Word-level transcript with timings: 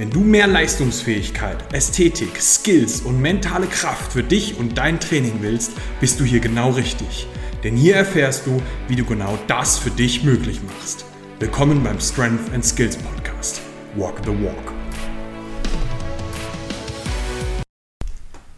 Wenn 0.00 0.08
du 0.08 0.20
mehr 0.20 0.46
Leistungsfähigkeit, 0.46 1.74
Ästhetik, 1.74 2.40
Skills 2.40 3.02
und 3.02 3.20
mentale 3.20 3.66
Kraft 3.66 4.14
für 4.14 4.22
dich 4.22 4.56
und 4.58 4.78
dein 4.78 4.98
Training 4.98 5.40
willst, 5.42 5.72
bist 6.00 6.18
du 6.18 6.24
hier 6.24 6.40
genau 6.40 6.70
richtig. 6.70 7.26
Denn 7.62 7.76
hier 7.76 7.96
erfährst 7.96 8.46
du, 8.46 8.62
wie 8.88 8.96
du 8.96 9.04
genau 9.04 9.38
das 9.46 9.76
für 9.76 9.90
dich 9.90 10.24
möglich 10.24 10.62
machst. 10.62 11.04
Willkommen 11.38 11.84
beim 11.84 12.00
Strength 12.00 12.50
and 12.54 12.64
Skills 12.64 12.96
Podcast. 12.96 13.60
Walk 13.94 14.22
the 14.24 14.30
Walk. 14.30 14.72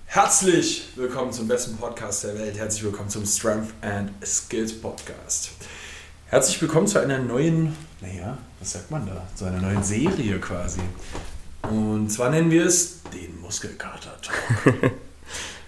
Herzlich 0.06 0.90
willkommen 0.94 1.32
zum 1.32 1.48
besten 1.48 1.76
Podcast 1.76 2.22
der 2.22 2.38
Welt. 2.38 2.56
Herzlich 2.56 2.84
willkommen 2.84 3.08
zum 3.08 3.26
Strength 3.26 3.74
and 3.80 4.12
Skills 4.24 4.80
Podcast. 4.80 5.50
Herzlich 6.32 6.62
willkommen 6.62 6.86
zu 6.86 6.98
einer 6.98 7.18
neuen, 7.18 7.76
naja, 8.00 8.38
was 8.58 8.72
sagt 8.72 8.90
man 8.90 9.04
da? 9.04 9.26
Zu 9.34 9.44
einer 9.44 9.60
neuen 9.60 9.82
Serie 9.82 10.38
quasi. 10.38 10.80
Und 11.62 12.10
zwar 12.10 12.30
nennen 12.30 12.50
wir 12.50 12.66
es 12.66 13.00
den 13.12 13.40
Muskelkater-Talk. 13.40 14.92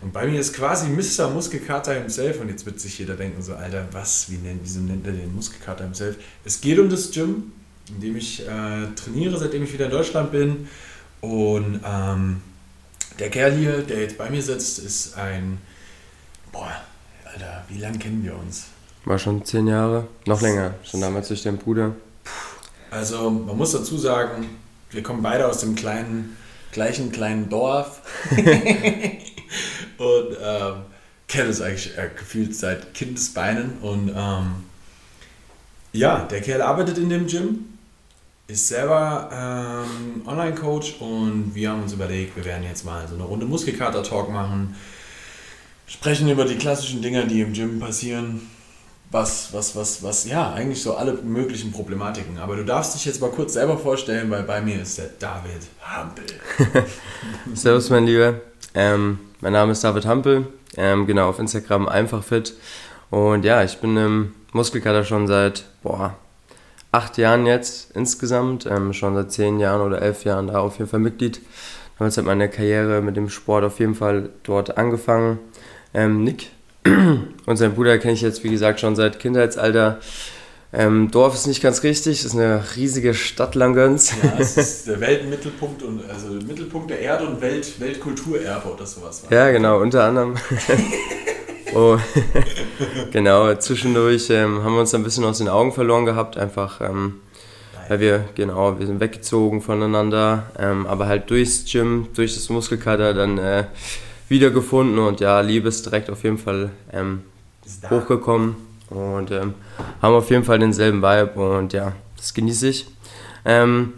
und 0.03 0.13
bei 0.13 0.27
mir 0.27 0.41
ist 0.41 0.55
quasi 0.55 0.89
Mr. 0.89 1.31
Muskelkater 1.31 1.95
himself. 1.95 2.41
Und 2.41 2.49
jetzt 2.49 2.67
wird 2.67 2.81
sich 2.81 2.99
jeder 2.99 3.15
denken, 3.15 3.43
so, 3.43 3.55
Alter, 3.55 3.87
was, 3.93 4.31
wie 4.31 4.37
nennt, 4.37 4.61
wieso 4.63 4.81
nennt 4.81 5.07
er 5.07 5.13
den 5.13 5.35
Muskelkater 5.35 5.85
himself? 5.85 6.17
Es 6.45 6.61
geht 6.61 6.79
um 6.79 6.89
das 6.89 7.11
Gym, 7.11 7.53
in 7.89 8.01
dem 8.01 8.17
ich 8.17 8.41
äh, 8.41 8.87
trainiere, 8.97 9.39
seitdem 9.39 9.65
ich 9.65 9.73
wieder 9.73 9.87
in 9.87 9.91
Deutschland 9.91 10.33
bin. 10.33 10.69
Und 11.21 11.81
ähm, 11.85 12.43
der 13.19 13.31
Kerl 13.31 13.53
hier, 13.53 13.83
der 13.83 14.03
jetzt 14.03 14.19
bei 14.19 14.29
mir 14.29 14.43
sitzt, 14.43 14.79
ist 14.79 15.17
ein, 15.17 15.59
boah, 16.53 16.73
Alter, 17.25 17.65
wie 17.69 17.79
lange 17.79 17.99
kennen 17.99 18.23
wir 18.25 18.37
uns? 18.37 18.67
War 19.05 19.19
schon 19.19 19.45
zehn 19.45 19.67
Jahre, 19.67 20.07
noch 20.27 20.41
länger, 20.41 20.75
schon 20.83 21.01
damals 21.01 21.29
durch 21.29 21.43
den 21.43 21.59
Bruder. 21.59 21.95
Also 22.91 23.31
man 23.31 23.57
muss 23.57 23.73
dazu 23.73 23.99
sagen, 23.99 24.49
wir 24.95 25.03
kommen 25.03 25.23
beide 25.23 25.47
aus 25.47 25.59
dem 25.59 25.75
kleinen, 25.75 26.37
gleichen 26.73 27.13
kleinen 27.13 27.49
Dorf. 27.49 28.03
und 29.99 30.37
ähm, 30.43 30.75
kenne 31.29 31.49
es 31.49 31.61
eigentlich 31.61 31.97
äh, 31.99 32.11
gefühlt 32.17 32.55
seit 32.55 32.95
Kindesbeinen. 32.95 33.79
Und 33.81 34.13
ähm, 34.15 34.65
ja, 35.93 36.21
der 36.21 36.41
Kerl 36.41 36.63
arbeitet 36.63 36.99
in 36.99 37.09
dem 37.09 37.27
Gym, 37.27 37.67
ist 38.47 38.69
selber 38.69 39.31
ähm, 39.33 40.27
Online-Coach 40.27 40.97
und 41.01 41.55
wir 41.55 41.71
haben 41.71 41.83
uns 41.83 41.93
überlegt, 41.93 42.37
wir 42.37 42.45
werden 42.45 42.65
jetzt 42.65 42.85
mal 42.85 43.07
so 43.09 43.15
eine 43.15 43.25
Runde 43.25 43.47
Muskelkater-Talk 43.47 44.31
machen, 44.31 44.75
sprechen 45.87 46.29
über 46.29 46.45
die 46.45 46.57
klassischen 46.57 47.01
Dinge, 47.01 47.27
die 47.27 47.41
im 47.41 47.53
Gym 47.53 47.81
passieren, 47.81 48.51
was, 49.15 49.53
was, 49.53 49.77
was, 49.77 50.03
was, 50.03 50.25
ja, 50.27 50.53
eigentlich 50.55 50.83
so 50.83 50.97
alle 50.97 51.13
möglichen 51.13 51.71
Problematiken. 51.71 52.37
Aber 52.39 52.57
du 52.57 52.65
darfst 52.65 52.97
dich 52.97 53.05
jetzt 53.05 53.21
mal 53.21 53.31
kurz 53.31 53.53
selber 53.53 53.79
vorstellen, 53.79 54.29
weil 54.29 54.43
bei 54.43 54.61
mir 54.61 54.83
ist 54.83 54.99
der 54.99 55.11
David 55.21 55.63
Hampel. 55.81 56.25
Servus, 57.55 57.91
mein 57.91 58.07
Lieber. 58.07 58.41
Ähm, 58.75 59.21
mein 59.41 59.53
Name 59.53 59.71
ist 59.71 59.85
David 59.85 60.05
Hampel, 60.05 60.49
ähm, 60.77 61.07
genau, 61.07 61.29
auf 61.29 61.39
Instagram 61.39 61.87
einfach 61.87 62.25
fit. 62.25 62.55
Und 63.11 63.45
ja, 63.45 63.63
ich 63.63 63.79
bin 63.79 63.97
im 63.97 64.35
Muskelkater 64.53 65.05
schon 65.05 65.29
seit, 65.29 65.65
boah, 65.85 66.17
acht 66.91 67.17
Jahren 67.17 67.47
jetzt 67.47 67.93
insgesamt, 67.95 68.67
ähm, 68.67 68.93
schon 68.93 69.15
seit 69.15 69.31
zehn 69.31 69.61
Jahren 69.61 69.81
oder 69.81 70.03
elf 70.03 70.25
Jahren 70.25 70.49
da 70.49 70.59
auf 70.59 70.79
jeden 70.79 70.91
Fall 70.91 70.99
Mitglied. 70.99 71.41
Damals 72.01 72.17
hat 72.17 72.25
meine 72.25 72.49
Karriere 72.49 73.01
mit 73.01 73.17
dem 73.17 73.29
Sport 73.29 73.63
auf 73.63 73.79
jeden 73.79 73.95
Fall 73.95 74.31
dort 74.43 74.77
angefangen. 74.77 75.39
Ähm, 75.93 76.25
Nick 76.25 76.51
Und 77.47 77.57
sein 77.57 77.75
Bruder 77.75 77.99
kenne 77.99 78.15
ich 78.15 78.23
jetzt, 78.23 78.45
wie 78.45 78.51
gesagt, 78.51 78.81
schon 78.81 78.97
seit 78.97 79.19
Kindheitsalter. 79.19 80.01
Ähm, 80.73 81.11
Dorf 81.11 81.35
ist 81.35 81.47
nicht 81.47 81.63
ganz 81.63 81.85
richtig, 81.85 82.25
ist 82.25 82.35
eine 82.35 82.63
riesige 82.77 83.15
Stadt 83.15 83.55
Langgöns. 83.55 84.13
Ja, 84.23 84.35
es 84.39 84.57
ist 84.57 84.89
der 84.89 85.01
Weltmittelpunkt 85.01 85.85
und 85.85 86.03
also 86.11 86.29
Mittelpunkt 86.29 86.91
der 86.91 86.99
Erde 86.99 87.27
und 87.27 87.41
Welt, 87.41 87.79
Weltkulturerbe 87.79 88.73
oder 88.73 88.85
sowas. 88.85 89.23
War. 89.23 89.33
Ja, 89.33 89.51
genau, 89.53 89.81
unter 89.81 90.03
anderem. 90.03 90.35
oh, 91.75 91.97
genau, 93.13 93.55
zwischendurch 93.55 94.31
ähm, 94.31 94.65
haben 94.65 94.75
wir 94.75 94.81
uns 94.81 94.95
ein 94.95 95.05
bisschen 95.05 95.25
aus 95.25 95.39
den 95.39 95.49
Augen 95.49 95.73
verloren 95.73 96.07
gehabt, 96.07 96.37
einfach 96.37 96.81
ähm, 96.81 97.21
weil 97.89 98.01
wir, 98.01 98.25
genau, 98.35 98.79
wir 98.79 98.87
sind 98.87 99.01
weggezogen 99.01 99.61
voneinander, 99.61 100.51
ähm, 100.59 100.87
aber 100.87 101.07
halt 101.07 101.31
durchs 101.31 101.65
Gym, 101.71 102.09
durch 102.15 102.35
das 102.35 102.49
Muskelkater 102.49 103.15
dann 103.15 103.39
äh, 103.39 103.65
wiedergefunden 104.29 104.99
und 104.99 105.21
ja, 105.21 105.41
Liebe 105.41 105.69
ist 105.69 105.85
direkt 105.85 106.11
auf 106.11 106.25
jeden 106.25 106.39
Fall 106.39 106.71
ähm, 106.93 107.23
hochgekommen 107.91 108.57
und 108.91 109.31
ähm, 109.31 109.55
haben 110.01 110.15
auf 110.15 110.31
jeden 110.31 110.45
Fall 110.45 110.59
denselben 110.59 111.03
Vibe 111.03 111.59
und 111.59 111.73
ja, 111.73 111.93
das 112.17 112.35
genieße 112.35 112.69
ich. 112.69 112.87
Ähm, 113.45 113.95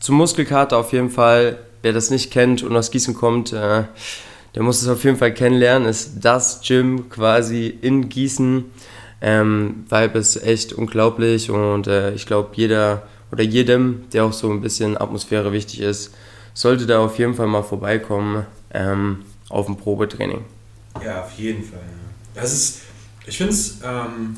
zum 0.00 0.16
Muskelkater 0.16 0.78
auf 0.78 0.92
jeden 0.92 1.10
Fall, 1.10 1.58
wer 1.82 1.92
das 1.92 2.10
nicht 2.10 2.30
kennt 2.30 2.62
und 2.62 2.76
aus 2.76 2.90
Gießen 2.90 3.14
kommt, 3.14 3.52
äh, 3.52 3.84
der 4.54 4.62
muss 4.62 4.80
es 4.80 4.88
auf 4.88 5.04
jeden 5.04 5.18
Fall 5.18 5.34
kennenlernen, 5.34 5.86
ist 5.86 6.12
das 6.22 6.62
Gym 6.66 7.10
quasi 7.10 7.66
in 7.66 8.08
Gießen. 8.08 8.64
Ähm, 9.20 9.84
Vibe 9.88 10.18
ist 10.18 10.42
echt 10.42 10.72
unglaublich 10.72 11.50
und 11.50 11.86
äh, 11.86 12.12
ich 12.14 12.26
glaube, 12.26 12.50
jeder 12.54 13.02
oder 13.32 13.42
jedem, 13.42 14.04
der 14.12 14.24
auch 14.24 14.32
so 14.32 14.50
ein 14.50 14.60
bisschen 14.60 14.98
Atmosphäre 14.98 15.52
wichtig 15.52 15.80
ist, 15.80 16.14
sollte 16.54 16.86
da 16.86 17.00
auf 17.00 17.18
jeden 17.18 17.34
Fall 17.34 17.46
mal 17.46 17.62
vorbeikommen. 17.62 18.46
Ähm, 18.72 19.24
auf 19.48 19.66
dem 19.66 19.76
Probetraining. 19.76 20.44
Ja, 21.04 21.24
auf 21.24 21.32
jeden 21.32 21.62
Fall. 21.62 21.80
Ja. 22.34 22.42
Das 22.42 22.52
ist, 22.52 22.80
ich 23.26 23.36
finde 23.36 23.52
es 23.52 23.78
ähm, 23.84 24.36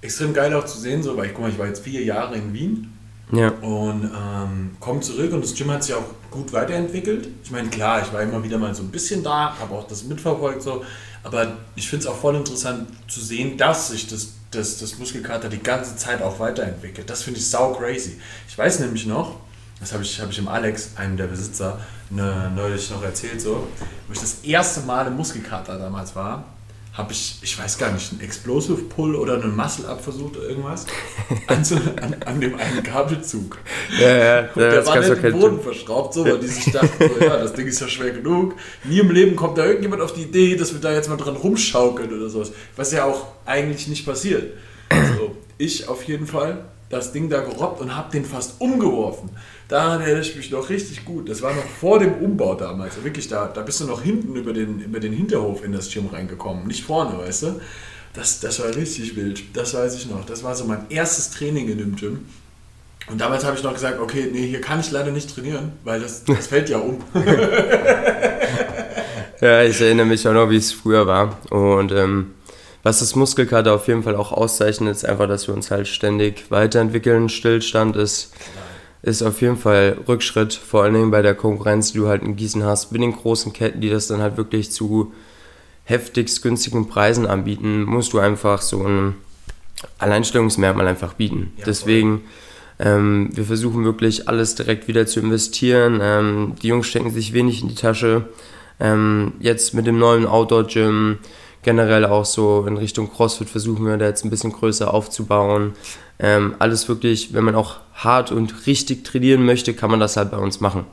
extrem 0.00 0.32
geil 0.32 0.54
auch 0.54 0.64
zu 0.64 0.78
sehen, 0.78 1.02
so, 1.02 1.16
weil 1.16 1.26
ich, 1.26 1.32
guck 1.32 1.42
mal, 1.42 1.50
ich 1.50 1.58
war 1.58 1.66
jetzt 1.66 1.82
vier 1.82 2.02
Jahre 2.02 2.36
in 2.36 2.52
Wien 2.52 2.92
ja. 3.32 3.48
und 3.48 4.04
ähm, 4.04 4.76
komme 4.80 5.00
zurück 5.00 5.32
und 5.32 5.44
das 5.44 5.54
Gym 5.54 5.70
hat 5.70 5.84
sich 5.84 5.94
auch 5.94 6.04
gut 6.30 6.52
weiterentwickelt. 6.52 7.28
Ich 7.44 7.50
meine, 7.50 7.68
klar, 7.68 8.02
ich 8.02 8.12
war 8.12 8.22
immer 8.22 8.42
wieder 8.42 8.58
mal 8.58 8.74
so 8.74 8.82
ein 8.82 8.90
bisschen 8.90 9.22
da, 9.22 9.56
habe 9.58 9.74
auch 9.74 9.86
das 9.86 10.04
mitverfolgt, 10.04 10.62
so, 10.62 10.84
aber 11.22 11.58
ich 11.76 11.88
finde 11.88 12.06
es 12.06 12.10
auch 12.10 12.16
voll 12.16 12.36
interessant 12.36 12.88
zu 13.08 13.20
sehen, 13.20 13.56
dass 13.56 13.88
sich 13.88 14.06
das, 14.06 14.32
das, 14.50 14.78
das 14.78 14.98
Muskelkater 14.98 15.48
die 15.48 15.62
ganze 15.62 15.96
Zeit 15.96 16.22
auch 16.22 16.38
weiterentwickelt. 16.38 17.10
Das 17.10 17.22
finde 17.22 17.40
ich 17.40 17.48
sau 17.48 17.74
crazy. 17.74 18.18
Ich 18.48 18.56
weiß 18.56 18.80
nämlich 18.80 19.06
noch, 19.06 19.36
das 19.80 19.92
habe 19.92 20.02
ich, 20.02 20.20
hab 20.20 20.30
ich 20.30 20.36
dem 20.36 20.48
Alex, 20.48 20.92
einem 20.96 21.16
der 21.16 21.26
Besitzer, 21.26 21.80
ne, 22.10 22.52
neulich 22.54 22.90
noch 22.90 23.02
erzählt, 23.02 23.40
so, 23.40 23.66
wo 24.06 24.12
ich 24.12 24.20
das 24.20 24.38
erste 24.42 24.80
Mal 24.82 25.06
im 25.06 25.16
Muskelkater 25.16 25.78
damals 25.78 26.14
war, 26.14 26.44
habe 26.92 27.12
ich, 27.12 27.38
ich 27.40 27.58
weiß 27.58 27.78
gar 27.78 27.92
nicht, 27.92 28.12
einen 28.12 28.20
Explosive 28.20 28.82
Pull 28.82 29.14
oder 29.14 29.34
einen 29.34 29.54
Muscle 29.54 29.86
Up 29.88 30.02
versucht 30.02 30.36
oder 30.36 30.48
irgendwas 30.48 30.86
an, 31.46 31.64
so, 31.64 31.76
an, 31.76 32.16
an, 32.26 32.40
dem 32.40 32.58
einen 32.58 32.82
Kabelzug. 32.82 33.58
Ja, 33.98 34.08
ja, 34.08 34.40
und 34.54 34.56
der 34.56 34.86
war 34.86 34.98
nicht 34.98 35.24
im 35.24 35.40
Boden 35.40 35.60
verschraubt, 35.60 36.14
so, 36.14 36.24
weil 36.24 36.38
die 36.38 36.48
sich 36.48 36.72
dachten, 36.72 36.88
so, 36.98 37.24
ja, 37.24 37.36
das 37.38 37.54
Ding 37.54 37.66
ist 37.66 37.80
ja 37.80 37.88
schwer 37.88 38.10
genug. 38.10 38.56
Nie 38.84 38.98
im 38.98 39.10
Leben 39.10 39.36
kommt 39.36 39.56
da 39.56 39.64
irgendjemand 39.64 40.02
auf 40.02 40.12
die 40.12 40.22
Idee, 40.22 40.56
dass 40.56 40.72
wir 40.72 40.80
da 40.80 40.92
jetzt 40.92 41.08
mal 41.08 41.16
dran 41.16 41.36
rumschaukeln 41.36 42.12
oder 42.12 42.28
sowas. 42.28 42.50
Was 42.76 42.92
ja 42.92 43.04
auch 43.04 43.28
eigentlich 43.46 43.86
nicht 43.86 44.04
passiert. 44.04 44.52
Also, 44.88 45.36
ich 45.58 45.88
auf 45.88 46.02
jeden 46.04 46.26
Fall 46.26 46.64
das 46.88 47.12
Ding 47.12 47.30
da 47.30 47.40
gerobbt 47.40 47.80
und 47.80 47.96
habe 47.96 48.10
den 48.10 48.24
fast 48.24 48.60
umgeworfen. 48.60 49.30
Daran 49.70 50.00
erinnere 50.00 50.22
ich 50.22 50.34
mich 50.34 50.50
noch 50.50 50.68
richtig 50.68 51.04
gut. 51.04 51.28
Das 51.28 51.42
war 51.42 51.54
noch 51.54 51.64
vor 51.64 52.00
dem 52.00 52.14
Umbau 52.14 52.56
damals. 52.56 53.04
Wirklich, 53.04 53.28
da, 53.28 53.46
da 53.46 53.62
bist 53.62 53.80
du 53.80 53.84
noch 53.84 54.02
hinten 54.02 54.34
über 54.34 54.52
den, 54.52 54.80
über 54.80 54.98
den 54.98 55.12
Hinterhof 55.12 55.64
in 55.64 55.70
das 55.70 55.88
Gym 55.92 56.08
reingekommen. 56.08 56.66
Nicht 56.66 56.82
vorne, 56.82 57.16
weißt 57.16 57.44
du? 57.44 57.60
Das, 58.12 58.40
das 58.40 58.58
war 58.60 58.74
richtig 58.74 59.14
wild. 59.14 59.56
Das 59.56 59.72
weiß 59.72 59.94
ich 59.94 60.10
noch. 60.10 60.26
Das 60.26 60.42
war 60.42 60.56
so 60.56 60.64
mein 60.64 60.86
erstes 60.90 61.30
Training 61.30 61.68
in 61.68 61.78
dem 61.78 61.94
Gym. 61.94 62.26
Und 63.08 63.20
damals 63.20 63.44
habe 63.44 63.56
ich 63.56 63.62
noch 63.62 63.72
gesagt, 63.72 64.00
okay, 64.00 64.28
nee, 64.32 64.48
hier 64.48 64.60
kann 64.60 64.80
ich 64.80 64.90
leider 64.90 65.12
nicht 65.12 65.32
trainieren, 65.32 65.70
weil 65.84 66.00
das, 66.00 66.24
das 66.24 66.48
fällt 66.48 66.68
ja 66.68 66.78
um. 66.78 66.98
ja, 69.40 69.62
ich 69.62 69.80
erinnere 69.80 70.06
mich 70.06 70.26
auch 70.26 70.34
noch, 70.34 70.50
wie 70.50 70.56
es 70.56 70.72
früher 70.72 71.06
war. 71.06 71.38
Und 71.50 71.92
ähm, 71.92 72.32
was 72.82 72.98
das 72.98 73.14
Muskelkater 73.14 73.72
auf 73.72 73.86
jeden 73.86 74.02
Fall 74.02 74.16
auch 74.16 74.32
auszeichnet, 74.32 74.96
ist 74.96 75.04
einfach, 75.04 75.28
dass 75.28 75.46
wir 75.46 75.54
uns 75.54 75.70
halt 75.70 75.86
ständig 75.86 76.50
weiterentwickeln. 76.50 77.28
Stillstand 77.28 77.94
ist, 77.94 78.32
ist 79.02 79.22
auf 79.22 79.40
jeden 79.40 79.56
Fall 79.56 79.98
Rückschritt, 80.06 80.52
vor 80.52 80.82
allen 80.82 80.94
Dingen 80.94 81.10
bei 81.10 81.22
der 81.22 81.34
Konkurrenz, 81.34 81.92
die 81.92 81.98
du 81.98 82.08
halt 82.08 82.22
in 82.22 82.36
Gießen 82.36 82.64
hast, 82.64 82.92
mit 82.92 83.00
den 83.00 83.12
großen 83.12 83.52
Ketten, 83.52 83.80
die 83.80 83.90
das 83.90 84.08
dann 84.08 84.20
halt 84.20 84.36
wirklich 84.36 84.70
zu 84.70 85.12
heftigst 85.84 86.42
günstigen 86.42 86.88
Preisen 86.88 87.26
anbieten, 87.26 87.84
musst 87.84 88.12
du 88.12 88.18
einfach 88.18 88.62
so 88.62 88.84
ein 88.86 89.14
Alleinstellungsmerkmal 89.98 90.86
einfach 90.86 91.14
bieten. 91.14 91.52
Ja, 91.56 91.64
Deswegen, 91.64 92.22
ähm, 92.78 93.30
wir 93.32 93.44
versuchen 93.44 93.84
wirklich 93.84 94.28
alles 94.28 94.54
direkt 94.54 94.86
wieder 94.86 95.06
zu 95.06 95.20
investieren. 95.20 96.00
Ähm, 96.02 96.54
die 96.62 96.68
Jungs 96.68 96.86
stecken 96.86 97.10
sich 97.10 97.32
wenig 97.32 97.62
in 97.62 97.68
die 97.68 97.74
Tasche. 97.74 98.28
Ähm, 98.78 99.32
jetzt 99.40 99.74
mit 99.74 99.86
dem 99.86 99.98
neuen 99.98 100.26
Outdoor-Gym, 100.26 101.18
generell 101.62 102.04
auch 102.04 102.24
so 102.24 102.64
in 102.66 102.76
Richtung 102.76 103.10
CrossFit 103.10 103.50
versuchen 103.50 103.84
wir 103.84 103.96
da 103.96 104.06
jetzt 104.06 104.24
ein 104.24 104.30
bisschen 104.30 104.52
größer 104.52 104.92
aufzubauen. 104.92 105.72
Ähm, 106.22 106.54
alles 106.58 106.88
wirklich, 106.88 107.32
wenn 107.32 107.44
man 107.44 107.54
auch 107.54 107.76
hart 107.94 108.30
und 108.30 108.66
richtig 108.66 109.04
trainieren 109.04 109.44
möchte, 109.44 109.72
kann 109.74 109.90
man 109.90 110.00
das 110.00 110.16
halt 110.16 110.30
bei 110.30 110.36
uns 110.36 110.60
machen. 110.60 110.84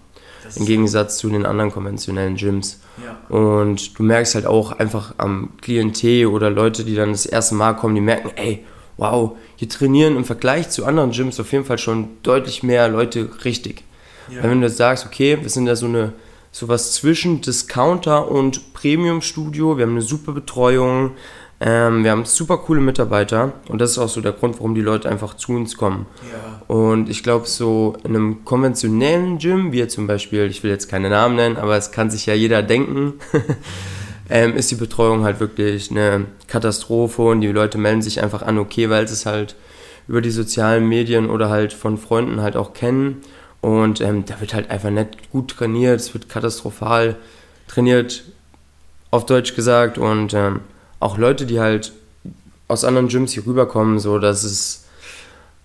Im 0.56 0.66
Gegensatz 0.66 1.18
zu 1.18 1.30
den 1.30 1.46
anderen 1.46 1.72
konventionellen 1.72 2.38
Gyms. 2.38 2.80
Ja. 3.04 3.36
Und 3.36 4.00
du 4.00 4.04
merkst 4.04 4.36
halt 4.36 4.46
auch 4.46 4.72
einfach 4.72 5.14
am 5.18 5.50
Klientel 5.62 6.28
oder 6.28 6.50
Leute, 6.50 6.86
die 6.86 6.96
dann 6.96 7.12
das 7.12 7.26
erste 7.26 7.56
Mal 7.56 7.74
kommen, 7.74 7.96
die 7.96 8.02
merken, 8.02 8.32
ey, 8.38 8.64
wow, 8.96 9.36
hier 9.58 9.68
trainieren 9.68 10.16
im 10.16 10.24
Vergleich 10.24 10.70
zu 10.70 10.86
anderen 10.86 11.12
Gyms 11.12 11.40
auf 11.40 11.52
jeden 11.52 11.66
Fall 11.66 11.78
schon 11.78 12.08
deutlich 12.24 12.64
mehr 12.64 12.88
Leute 12.88 13.30
richtig. 13.44 13.84
Ja. 14.30 14.44
Weil 14.44 14.52
wenn 14.52 14.62
du 14.62 14.68
jetzt 14.68 14.78
sagst, 14.78 15.06
okay, 15.06 15.38
wir 15.42 15.50
sind 15.50 15.66
da 15.66 15.76
so 15.76 15.86
eine 15.86 16.14
sowas 16.52 16.94
zwischen 16.94 17.42
Discounter 17.42 18.32
und 18.32 18.74
Premium 18.74 19.22
Studio, 19.22 19.78
wir 19.78 19.86
haben 19.86 19.92
eine 19.92 20.02
super 20.02 20.32
Betreuung, 20.32 21.12
ähm, 21.60 22.04
wir 22.04 22.12
haben 22.12 22.26
super 22.26 22.58
coole 22.58 22.82
Mitarbeiter 22.82 23.54
und 23.68 23.80
das 23.82 23.92
ist 23.92 23.98
auch 23.98 24.10
so 24.10 24.22
der 24.22 24.34
Grund, 24.34 24.56
warum 24.58 24.76
die 24.76 24.82
Leute 24.82 25.10
einfach 25.10 25.36
zu 25.36 25.54
uns 25.54 25.76
kommen. 25.76 26.06
Ja. 26.32 26.76
Und 26.76 27.10
ich 27.10 27.24
glaube, 27.24 27.48
so 27.48 27.98
in 28.04 28.16
einem 28.16 28.46
konventionellen 28.46 29.40
Gym, 29.40 29.72
wie 29.72 29.88
zum 29.88 30.06
Beispiel, 30.06 30.44
ich 30.46 30.62
will 30.62 30.70
jetzt 30.70 30.88
keine 30.88 31.10
Namen 31.10 31.36
nennen, 31.36 31.58
aber 31.58 31.76
es 31.76 31.92
kann 31.92 32.12
sich 32.12 32.28
ja 32.28 32.36
jeder 32.36 32.62
denken, 32.62 33.14
ähm, 34.30 34.56
ist 34.56 34.70
die 34.70 34.76
Betreuung 34.76 35.24
halt 35.24 35.40
wirklich 35.40 35.90
eine 35.90 36.26
Katastrophe 36.48 37.24
und 37.24 37.42
die 37.42 37.48
Leute 37.48 37.80
melden 37.80 38.04
sich 38.04 38.22
einfach 38.22 38.44
an, 38.44 38.60
okay, 38.60 38.92
weil 38.92 39.08
sie 39.08 39.16
es 39.16 39.26
halt 39.26 39.56
über 40.08 40.22
die 40.22 40.32
sozialen 40.32 40.88
Medien 40.88 41.30
oder 41.30 41.50
halt 41.50 41.74
von 41.74 41.98
Freunden 41.98 42.42
halt 42.42 42.56
auch 42.56 42.74
kennen. 42.74 43.22
Und 43.62 44.00
ähm, 44.02 44.26
da 44.26 44.40
wird 44.40 44.54
halt 44.54 44.70
einfach 44.70 44.92
nicht 44.92 45.32
gut 45.32 45.50
trainiert, 45.58 46.00
es 46.00 46.14
wird 46.14 46.30
katastrophal 46.30 47.16
trainiert, 47.68 48.24
auf 49.10 49.26
Deutsch 49.26 49.56
gesagt. 49.56 49.98
Und 49.98 50.34
ähm, 50.34 50.60
auch 51.00 51.18
Leute, 51.18 51.46
die 51.46 51.60
halt 51.60 51.94
aus 52.68 52.84
anderen 52.84 53.08
Gyms 53.08 53.34
hier 53.34 53.46
rüberkommen, 53.46 54.00
so, 54.00 54.20
das 54.20 54.44
ist 54.44 54.86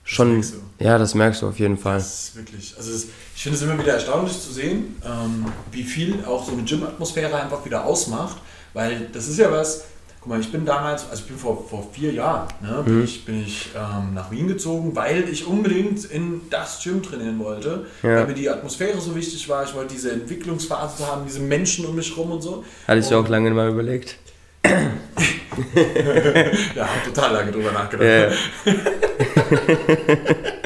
schon. 0.04 0.38
Das 0.38 0.54
ja, 0.78 0.98
das 0.98 1.14
merkst 1.14 1.42
du 1.42 1.48
auf 1.48 1.58
jeden 1.58 1.78
Fall. 1.78 1.98
Das 1.98 2.28
ist 2.28 2.36
wirklich. 2.36 2.74
Also, 2.76 2.92
das, 2.92 3.06
ich 3.34 3.42
finde 3.42 3.56
es 3.56 3.62
immer 3.62 3.78
wieder 3.78 3.94
erstaunlich 3.94 4.40
zu 4.40 4.52
sehen, 4.52 4.96
ähm, 5.04 5.46
wie 5.70 5.84
viel 5.84 6.24
auch 6.24 6.44
so 6.44 6.52
eine 6.52 6.62
Gym-Atmosphäre 6.62 7.40
einfach 7.40 7.64
wieder 7.64 7.84
ausmacht, 7.84 8.36
weil 8.72 9.08
das 9.12 9.28
ist 9.28 9.38
ja 9.38 9.50
was. 9.50 9.84
Guck 10.20 10.28
mal, 10.28 10.40
ich 10.40 10.52
bin 10.52 10.64
damals, 10.64 11.10
also 11.10 11.20
ich 11.22 11.28
bin 11.28 11.36
vor, 11.36 11.66
vor 11.68 11.88
vier 11.92 12.12
Jahren, 12.12 12.46
ne, 12.60 12.80
bin 12.84 12.98
mhm. 12.98 13.02
ich, 13.02 13.24
bin 13.24 13.42
ich 13.42 13.70
ähm, 13.74 14.14
nach 14.14 14.30
Wien 14.30 14.46
gezogen, 14.46 14.94
weil 14.94 15.28
ich 15.28 15.48
unbedingt 15.48 16.04
in 16.04 16.42
das 16.48 16.80
Gym 16.80 17.02
trainieren 17.02 17.40
wollte, 17.40 17.86
ja. 18.04 18.18
weil 18.18 18.28
mir 18.28 18.34
die 18.34 18.48
Atmosphäre 18.48 19.00
so 19.00 19.16
wichtig 19.16 19.48
war. 19.48 19.64
Ich 19.64 19.74
wollte 19.74 19.94
diese 19.94 20.12
Entwicklungsphase 20.12 20.98
zu 20.98 21.08
haben, 21.08 21.22
diese 21.26 21.40
Menschen 21.40 21.86
um 21.86 21.96
mich 21.96 22.16
rum 22.16 22.30
und 22.30 22.40
so. 22.40 22.64
Hatte 22.86 23.00
ich 23.00 23.12
auch 23.12 23.28
lange 23.28 23.50
mal 23.50 23.68
überlegt. 23.68 24.16
ja, 26.74 26.86
habe 26.86 27.02
total 27.04 27.32
lange 27.32 27.52
drüber 27.52 27.72
nachgedacht. 27.72 28.36
Ja. 28.64 28.72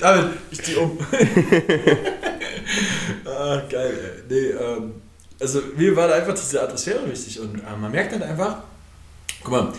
David, 0.00 0.32
ich 0.50 0.62
zieh 0.62 0.76
um. 0.76 0.98
ah, 3.26 3.62
geil, 3.70 3.98
ey. 4.02 4.22
Nee, 4.28 4.50
ähm, 4.50 4.94
also 5.40 5.62
mir 5.76 5.96
war 5.96 6.08
da 6.08 6.14
einfach 6.14 6.34
diese 6.34 6.62
Atmosphäre 6.62 7.08
wichtig 7.08 7.40
und 7.40 7.58
äh, 7.58 7.76
man 7.80 7.90
merkt 7.90 8.12
halt 8.12 8.22
einfach, 8.22 8.58
guck 9.42 9.52
mal, 9.52 9.72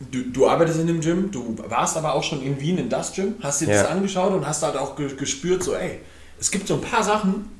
du, 0.00 0.22
du 0.30 0.46
arbeitest 0.46 0.80
in 0.80 0.86
dem 0.86 1.00
Gym, 1.00 1.30
du 1.30 1.56
warst 1.68 1.96
aber 1.96 2.14
auch 2.14 2.22
schon 2.22 2.42
in 2.42 2.60
Wien 2.60 2.78
in 2.78 2.88
das 2.88 3.12
Gym, 3.12 3.34
hast 3.42 3.60
dir 3.60 3.68
ja. 3.68 3.82
das 3.82 3.90
angeschaut 3.90 4.32
und 4.32 4.46
hast 4.46 4.62
halt 4.62 4.76
auch 4.76 4.96
gespürt, 4.96 5.62
so 5.62 5.74
ey, 5.74 6.00
es 6.38 6.50
gibt 6.50 6.68
so 6.68 6.74
ein 6.74 6.80
paar 6.80 7.02
Sachen, 7.02 7.50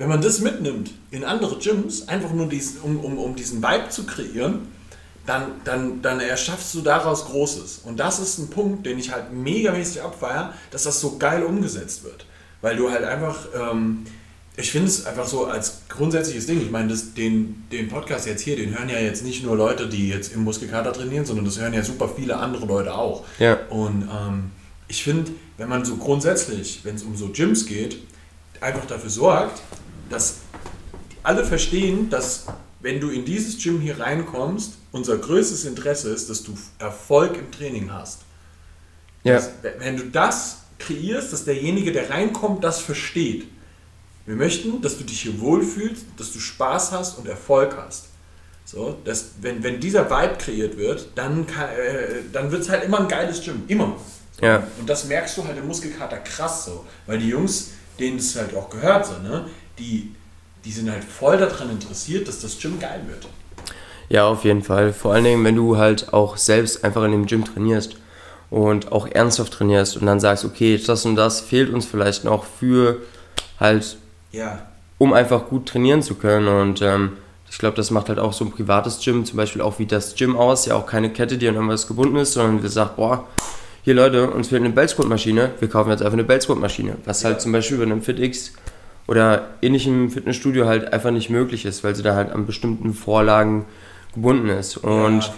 wenn 0.00 0.08
man 0.08 0.22
das 0.22 0.40
mitnimmt 0.40 0.92
in 1.10 1.24
andere 1.24 1.58
Gyms, 1.58 2.08
einfach 2.08 2.32
nur 2.32 2.48
diesen, 2.48 2.80
um, 2.80 3.00
um, 3.00 3.18
um 3.18 3.36
diesen 3.36 3.62
Vibe 3.62 3.90
zu 3.90 4.06
kreieren, 4.06 4.60
dann, 5.26 5.60
dann, 5.64 6.00
dann 6.00 6.20
erschaffst 6.20 6.74
du 6.74 6.80
daraus 6.80 7.26
Großes. 7.26 7.82
Und 7.84 8.00
das 8.00 8.18
ist 8.18 8.38
ein 8.38 8.48
Punkt, 8.48 8.86
den 8.86 8.98
ich 8.98 9.12
halt 9.12 9.30
megamäßig 9.30 10.00
abfeiere, 10.00 10.54
dass 10.70 10.84
das 10.84 11.02
so 11.02 11.18
geil 11.18 11.42
umgesetzt 11.42 12.02
wird. 12.02 12.24
Weil 12.62 12.76
du 12.76 12.90
halt 12.90 13.04
einfach, 13.04 13.46
ähm, 13.54 14.06
ich 14.56 14.70
finde 14.72 14.88
es 14.88 15.04
einfach 15.04 15.26
so 15.26 15.44
als 15.44 15.82
grundsätzliches 15.90 16.46
Ding. 16.46 16.62
Ich 16.62 16.70
meine, 16.70 16.96
den, 17.18 17.66
den 17.70 17.88
Podcast 17.90 18.26
jetzt 18.26 18.40
hier, 18.40 18.56
den 18.56 18.78
hören 18.78 18.88
ja 18.88 18.98
jetzt 18.98 19.22
nicht 19.22 19.44
nur 19.44 19.54
Leute, 19.54 19.86
die 19.86 20.08
jetzt 20.08 20.32
im 20.32 20.44
Muskelkater 20.44 20.94
trainieren, 20.94 21.26
sondern 21.26 21.44
das 21.44 21.60
hören 21.60 21.74
ja 21.74 21.82
super 21.82 22.08
viele 22.16 22.38
andere 22.38 22.64
Leute 22.64 22.94
auch. 22.94 23.26
Ja. 23.38 23.58
Und 23.68 24.08
ähm, 24.10 24.50
ich 24.88 25.04
finde, 25.04 25.32
wenn 25.58 25.68
man 25.68 25.84
so 25.84 25.96
grundsätzlich, 25.96 26.80
wenn 26.84 26.94
es 26.94 27.02
um 27.02 27.18
so 27.18 27.28
Gyms 27.28 27.66
geht, 27.66 27.98
einfach 28.62 28.86
dafür 28.86 29.10
sorgt, 29.10 29.60
dass 30.10 30.36
alle 31.22 31.44
verstehen, 31.44 32.10
dass 32.10 32.46
wenn 32.80 33.00
du 33.00 33.10
in 33.10 33.24
dieses 33.24 33.62
Gym 33.62 33.80
hier 33.80 34.00
reinkommst, 34.00 34.74
unser 34.92 35.16
größtes 35.18 35.64
Interesse 35.64 36.10
ist, 36.10 36.28
dass 36.30 36.42
du 36.42 36.56
Erfolg 36.78 37.36
im 37.36 37.50
Training 37.50 37.92
hast. 37.92 38.20
Ja. 39.22 39.34
Dass, 39.34 39.50
wenn 39.78 39.96
du 39.96 40.04
das 40.04 40.58
kreierst, 40.78 41.32
dass 41.32 41.44
derjenige, 41.44 41.92
der 41.92 42.10
reinkommt, 42.10 42.64
das 42.64 42.80
versteht. 42.80 43.46
Wir 44.26 44.36
möchten, 44.36 44.80
dass 44.80 44.96
du 44.98 45.04
dich 45.04 45.22
hier 45.22 45.38
wohlfühlst, 45.40 46.04
dass 46.16 46.32
du 46.32 46.38
Spaß 46.38 46.92
hast 46.92 47.18
und 47.18 47.28
Erfolg 47.28 47.76
hast. 47.76 48.06
So, 48.64 48.96
dass, 49.04 49.32
wenn, 49.40 49.62
wenn 49.62 49.80
dieser 49.80 50.08
Vibe 50.08 50.36
kreiert 50.38 50.76
wird, 50.76 51.08
dann, 51.16 51.46
äh, 51.48 52.22
dann 52.32 52.50
wird 52.50 52.62
es 52.62 52.68
halt 52.68 52.84
immer 52.84 53.00
ein 53.00 53.08
geiles 53.08 53.42
Gym. 53.42 53.64
Immer. 53.66 53.96
So. 54.38 54.46
Ja. 54.46 54.66
Und 54.78 54.88
das 54.88 55.06
merkst 55.06 55.36
du 55.36 55.44
halt 55.44 55.58
im 55.58 55.66
Muskelkater 55.66 56.18
krass 56.18 56.66
so. 56.66 56.86
Weil 57.06 57.18
die 57.18 57.28
Jungs, 57.28 57.72
denen 57.98 58.18
es 58.18 58.36
halt 58.36 58.54
auch 58.54 58.70
gehört, 58.70 59.06
so, 59.06 59.18
ne? 59.18 59.46
Die, 59.80 60.14
die 60.64 60.70
sind 60.70 60.90
halt 60.90 61.02
voll 61.02 61.38
daran 61.38 61.70
interessiert, 61.70 62.28
dass 62.28 62.40
das 62.40 62.58
Gym 62.58 62.78
geil 62.78 63.00
wird. 63.08 63.26
Ja, 64.08 64.26
auf 64.26 64.44
jeden 64.44 64.62
Fall. 64.62 64.92
Vor 64.92 65.14
allen 65.14 65.24
Dingen, 65.24 65.44
wenn 65.44 65.56
du 65.56 65.76
halt 65.76 66.12
auch 66.12 66.36
selbst 66.36 66.84
einfach 66.84 67.04
in 67.04 67.12
dem 67.12 67.26
Gym 67.26 67.44
trainierst 67.44 67.96
und 68.50 68.90
auch 68.92 69.06
ernsthaft 69.06 69.52
trainierst 69.52 69.96
und 69.96 70.06
dann 70.06 70.20
sagst, 70.20 70.44
okay, 70.44 70.80
das 70.84 71.06
und 71.06 71.16
das 71.16 71.40
fehlt 71.40 71.72
uns 71.72 71.86
vielleicht 71.86 72.24
noch 72.24 72.44
für 72.44 72.98
halt, 73.60 73.96
ja. 74.32 74.66
um 74.98 75.12
einfach 75.12 75.46
gut 75.46 75.66
trainieren 75.66 76.02
zu 76.02 76.16
können. 76.16 76.48
Und 76.48 76.82
ähm, 76.82 77.12
ich 77.48 77.58
glaube, 77.58 77.76
das 77.76 77.92
macht 77.92 78.08
halt 78.08 78.18
auch 78.18 78.32
so 78.32 78.44
ein 78.44 78.50
privates 78.50 79.00
Gym, 79.02 79.24
zum 79.24 79.36
Beispiel 79.36 79.62
auch 79.62 79.78
wie 79.78 79.86
das 79.86 80.16
Gym 80.16 80.36
aus, 80.36 80.66
ja 80.66 80.74
auch 80.74 80.86
keine 80.86 81.10
Kette, 81.10 81.38
die 81.38 81.48
an 81.48 81.54
irgendwas 81.54 81.86
gebunden 81.86 82.16
ist, 82.16 82.32
sondern 82.32 82.62
wir 82.62 82.70
sagen, 82.70 82.90
boah, 82.96 83.28
hier 83.82 83.94
Leute, 83.94 84.28
uns 84.30 84.48
fehlt 84.48 84.62
eine 84.62 84.70
Bellsquat-Maschine, 84.70 85.52
wir 85.58 85.68
kaufen 85.68 85.90
jetzt 85.90 86.02
einfach 86.02 86.14
eine 86.14 86.24
Bellsquat-Maschine. 86.24 86.96
Was 87.04 87.22
ja. 87.22 87.30
halt 87.30 87.40
zum 87.40 87.52
Beispiel 87.52 87.78
bei 87.78 87.84
einem 87.84 88.02
FitX 88.02 88.52
oder 89.10 89.48
ähnlichem 89.60 90.08
Fitnessstudio 90.08 90.66
halt 90.66 90.92
einfach 90.92 91.10
nicht 91.10 91.30
möglich 91.30 91.64
ist, 91.64 91.82
weil 91.82 91.96
sie 91.96 92.04
da 92.04 92.14
halt 92.14 92.30
an 92.30 92.46
bestimmten 92.46 92.94
Vorlagen 92.94 93.64
gebunden 94.14 94.48
ist. 94.48 94.76
Und 94.76 95.22
ja, 95.22 95.32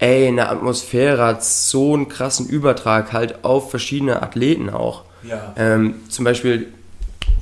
ey, 0.00 0.26
eine 0.26 0.48
Atmosphäre 0.48 1.24
hat 1.24 1.44
so 1.44 1.94
einen 1.94 2.08
krassen 2.08 2.48
Übertrag 2.48 3.12
halt 3.12 3.44
auf 3.44 3.70
verschiedene 3.70 4.20
Athleten 4.20 4.68
auch. 4.68 5.04
Ja. 5.22 5.54
Ähm, 5.56 6.00
zum 6.08 6.24
Beispiel 6.24 6.66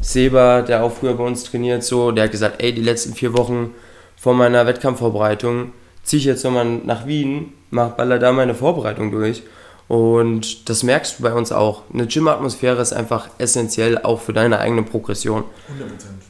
Seba, 0.02 0.60
der 0.60 0.84
auch 0.84 0.92
früher 0.92 1.14
bei 1.14 1.24
uns 1.24 1.44
trainiert, 1.44 1.82
so, 1.84 2.10
der 2.12 2.24
hat 2.24 2.32
gesagt, 2.32 2.62
ey, 2.62 2.74
die 2.74 2.82
letzten 2.82 3.14
vier 3.14 3.32
Wochen 3.32 3.70
vor 4.14 4.34
meiner 4.34 4.66
Wettkampfvorbereitung 4.66 5.72
ziehe 6.02 6.20
ich 6.20 6.26
jetzt 6.26 6.44
nochmal 6.44 6.66
nach 6.66 7.06
Wien, 7.06 7.54
mach 7.70 7.92
baller 7.92 8.18
da 8.18 8.30
meine 8.32 8.54
Vorbereitung 8.54 9.10
durch 9.10 9.42
und 9.92 10.70
das 10.70 10.84
merkst 10.84 11.18
du 11.18 11.22
bei 11.22 11.34
uns 11.34 11.52
auch. 11.52 11.82
Eine 11.92 12.06
Gym-Atmosphäre 12.06 12.80
ist 12.80 12.94
einfach 12.94 13.28
essentiell 13.36 13.98
auch 13.98 14.22
für 14.22 14.32
deine 14.32 14.58
eigene 14.58 14.84
Progression. 14.84 15.42
100%. 15.42 15.44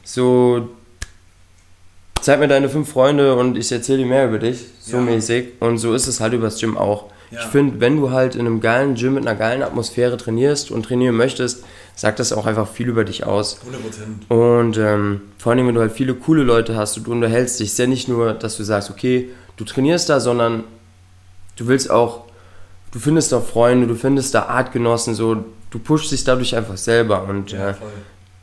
So, 0.02 0.68
zeig 2.20 2.40
mir 2.40 2.48
deine 2.48 2.68
fünf 2.68 2.90
Freunde 2.90 3.36
und 3.36 3.56
ich 3.56 3.70
erzähle 3.70 3.98
dir 3.98 4.06
mehr 4.06 4.26
über 4.26 4.40
dich, 4.40 4.64
so 4.80 4.96
ja. 4.96 5.02
mäßig. 5.04 5.60
Und 5.60 5.78
so 5.78 5.94
ist 5.94 6.08
es 6.08 6.18
halt 6.18 6.32
übers 6.32 6.58
Gym 6.58 6.76
auch. 6.76 7.04
Ja. 7.30 7.38
Ich 7.38 7.46
finde, 7.46 7.78
wenn 7.78 7.98
du 7.98 8.10
halt 8.10 8.34
in 8.34 8.46
einem 8.46 8.60
geilen 8.60 8.96
Gym 8.96 9.14
mit 9.14 9.28
einer 9.28 9.38
geilen 9.38 9.62
Atmosphäre 9.62 10.16
trainierst 10.16 10.72
und 10.72 10.82
trainieren 10.82 11.14
möchtest, 11.14 11.62
sagt 11.94 12.18
das 12.18 12.32
auch 12.32 12.46
einfach 12.46 12.66
viel 12.66 12.88
über 12.88 13.04
dich 13.04 13.26
aus. 13.26 13.60
100%. 14.28 14.56
Und 14.60 14.76
ähm, 14.76 15.20
vor 15.38 15.52
allem, 15.52 15.68
wenn 15.68 15.76
du 15.76 15.80
halt 15.82 15.92
viele 15.92 16.14
coole 16.14 16.42
Leute 16.42 16.74
hast 16.74 16.96
und 16.96 17.06
du 17.06 17.12
unterhältst 17.12 17.60
dich, 17.60 17.68
ist 17.68 17.78
ja 17.78 17.86
nicht 17.86 18.08
nur, 18.08 18.34
dass 18.34 18.56
du 18.56 18.64
sagst, 18.64 18.90
okay, 18.90 19.30
du 19.56 19.62
trainierst 19.62 20.08
da, 20.08 20.18
sondern 20.18 20.64
du 21.54 21.68
willst 21.68 21.88
auch 21.88 22.24
du 22.92 22.98
findest 22.98 23.32
da 23.32 23.40
Freunde, 23.40 23.86
du 23.86 23.94
findest 23.94 24.34
da 24.34 24.44
Artgenossen, 24.44 25.14
so, 25.14 25.44
du 25.70 25.78
pushst 25.78 26.12
dich 26.12 26.22
dadurch 26.22 26.54
einfach 26.54 26.76
selber. 26.76 27.24
Und 27.24 27.50
ja, 27.50 27.70
äh, 27.70 27.74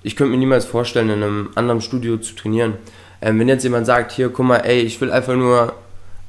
ich 0.04 0.16
könnte 0.16 0.32
mir 0.32 0.38
niemals 0.38 0.66
vorstellen, 0.66 1.10
in 1.10 1.24
einem 1.24 1.50
anderen 1.56 1.82
Studio 1.82 2.18
zu 2.18 2.36
trainieren. 2.36 2.74
Ähm, 3.22 3.40
wenn 3.40 3.48
jetzt 3.48 3.64
jemand 3.64 3.86
sagt, 3.86 4.12
hier, 4.12 4.30
guck 4.30 4.46
mal, 4.46 4.58
ey, 4.58 4.82
ich 4.82 5.00
will 5.00 5.12
einfach 5.12 5.36
nur 5.36 5.74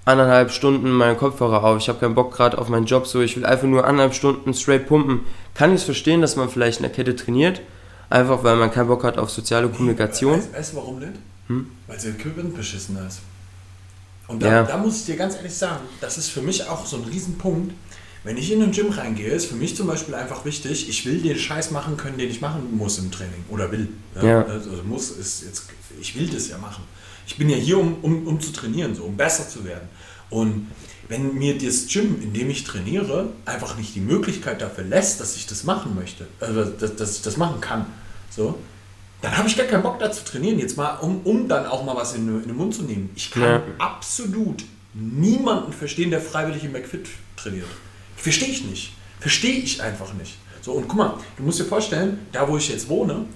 anderthalb 0.05 0.51
Stunden 0.51 0.91
meinen 0.91 1.17
Kopfhörer 1.17 1.63
auf, 1.63 1.79
ich 1.79 1.89
habe 1.89 2.01
keinen 2.01 2.15
Bock 2.15 2.35
gerade 2.35 2.59
auf 2.59 2.69
meinen 2.69 2.87
Job, 2.87 3.07
so 3.07 3.21
ich 3.21 3.37
will 3.37 3.45
einfach 3.45 3.69
nur 3.69 3.85
anderthalb 3.87 4.15
Stunden 4.15 4.55
straight 4.55 4.87
pumpen, 4.87 5.21
kann 5.55 5.71
ich 5.71 5.81
es 5.81 5.85
verstehen, 5.85 6.21
dass 6.21 6.37
man 6.37 6.49
vielleicht 6.49 6.79
in 6.79 6.85
der 6.85 6.93
Kette 6.93 7.15
trainiert, 7.15 7.61
einfach 8.09 8.43
weil 8.43 8.57
man 8.57 8.71
keinen 8.73 8.89
Bock 8.89 9.05
hat 9.05 9.19
auf 9.19 9.31
soziale 9.31 9.69
Kommunikation. 9.69 10.39
Weißt, 10.39 10.55
weißt 10.55 10.73
du 10.73 10.77
warum 10.79 10.99
nicht? 10.99 11.13
Hm? 11.47 11.67
Weil 11.87 11.99
der 11.99 12.11
Equipment 12.11 12.57
beschissen 12.57 12.99
ist. 13.07 13.21
Und 14.27 14.43
da, 14.43 14.49
ja. 14.49 14.63
da 14.63 14.77
muss 14.77 15.01
ich 15.01 15.07
dir 15.07 15.17
ganz 15.17 15.37
ehrlich 15.37 15.55
sagen, 15.55 15.83
das 16.01 16.17
ist 16.17 16.29
für 16.31 16.41
mich 16.41 16.69
auch 16.69 16.87
so 16.87 16.97
ein 16.97 17.05
Riesenpunkt. 17.05 17.73
Wenn 18.23 18.37
ich 18.37 18.53
in 18.53 18.63
ein 18.63 18.73
Gym 18.73 18.91
reingehe, 18.91 19.31
ist 19.31 19.47
für 19.47 19.55
mich 19.55 19.75
zum 19.77 19.87
Beispiel 19.87 20.15
einfach 20.15 20.45
wichtig, 20.45 20.89
ich 20.89 21.07
will 21.07 21.23
den 21.23 21.39
Scheiß 21.39 21.71
machen 21.71 21.97
können, 21.97 22.19
den 22.19 22.31
ich 22.31 22.41
machen 22.41 22.77
muss 22.77 22.99
im 22.99 23.11
Training 23.11 23.45
oder 23.49 23.73
will. 23.73 23.89
Ja? 24.17 24.25
ja. 24.25 24.45
Also 24.45 24.71
muss 24.85 25.11
ist 25.11 25.43
jetzt, 25.45 25.69
ich 26.01 26.19
will 26.19 26.29
das 26.29 26.49
ja 26.49 26.59
machen. 26.59 26.85
Ich 27.27 27.39
bin 27.39 27.49
ja 27.49 27.57
hier, 27.57 27.79
um, 27.79 27.97
um, 28.03 28.27
um 28.27 28.41
zu 28.41 28.53
trainieren, 28.53 28.95
so, 28.95 29.05
um 29.05 29.17
besser 29.17 29.49
zu 29.49 29.65
werden. 29.65 29.89
Und 30.29 30.69
wenn 31.09 31.35
mir 31.35 31.57
das 31.57 31.87
Gym, 31.89 32.21
in 32.23 32.33
dem 32.33 32.51
ich 32.51 32.65
trainiere, 32.65 33.31
einfach 33.47 33.77
nicht 33.77 33.95
die 33.95 34.01
Möglichkeit 34.01 34.61
dafür 34.61 34.85
lässt, 34.85 35.21
dass 35.21 35.37
ich 35.37 35.47
das 35.47 35.65
machen 35.65 35.95
möchte, 35.95 36.27
also 36.41 36.65
dass, 36.65 36.97
dass 36.97 37.17
ich 37.17 37.23
das 37.23 37.37
machen 37.37 37.61
kann, 37.61 37.87
so, 38.31 38.59
dann 39.23 39.37
habe 39.37 39.49
ich 39.49 39.57
gar 39.57 39.67
keinen 39.67 39.83
Bock 39.83 39.99
da 39.99 40.13
zu 40.13 40.25
trainieren, 40.25 40.59
jetzt 40.59 40.77
mal, 40.77 40.97
um, 40.97 41.21
um 41.25 41.49
dann 41.49 41.67
auch 41.67 41.85
mal 41.85 41.97
was 41.97 42.15
in, 42.15 42.29
in 42.29 42.49
den 42.49 42.57
Mund 42.57 42.75
zu 42.75 42.83
nehmen. 42.83 43.11
Ich 43.15 43.31
kann 43.31 43.43
ja. 43.43 43.63
absolut 43.79 44.65
niemanden 44.95 45.73
verstehen, 45.73 46.11
der 46.11 46.21
freiwillig 46.21 46.65
im 46.65 46.73
McFit 46.73 47.09
trainiert. 47.37 47.67
Verstehe 48.21 48.49
ich 48.49 48.65
nicht. 48.65 48.93
Verstehe 49.19 49.61
ich 49.61 49.83
einfach 49.83 50.13
nicht. 50.15 50.37
So, 50.63 50.73
und 50.73 50.89
guck 50.89 50.99
mal, 50.99 51.15
du 51.37 51.43
musst 51.43 51.59
dir 51.59 51.65
vorstellen, 51.65 52.27
da 52.33 52.49
wo 52.49 52.57
ich 52.57 52.69
jetzt 52.69 52.89
wohne, 52.89 53.27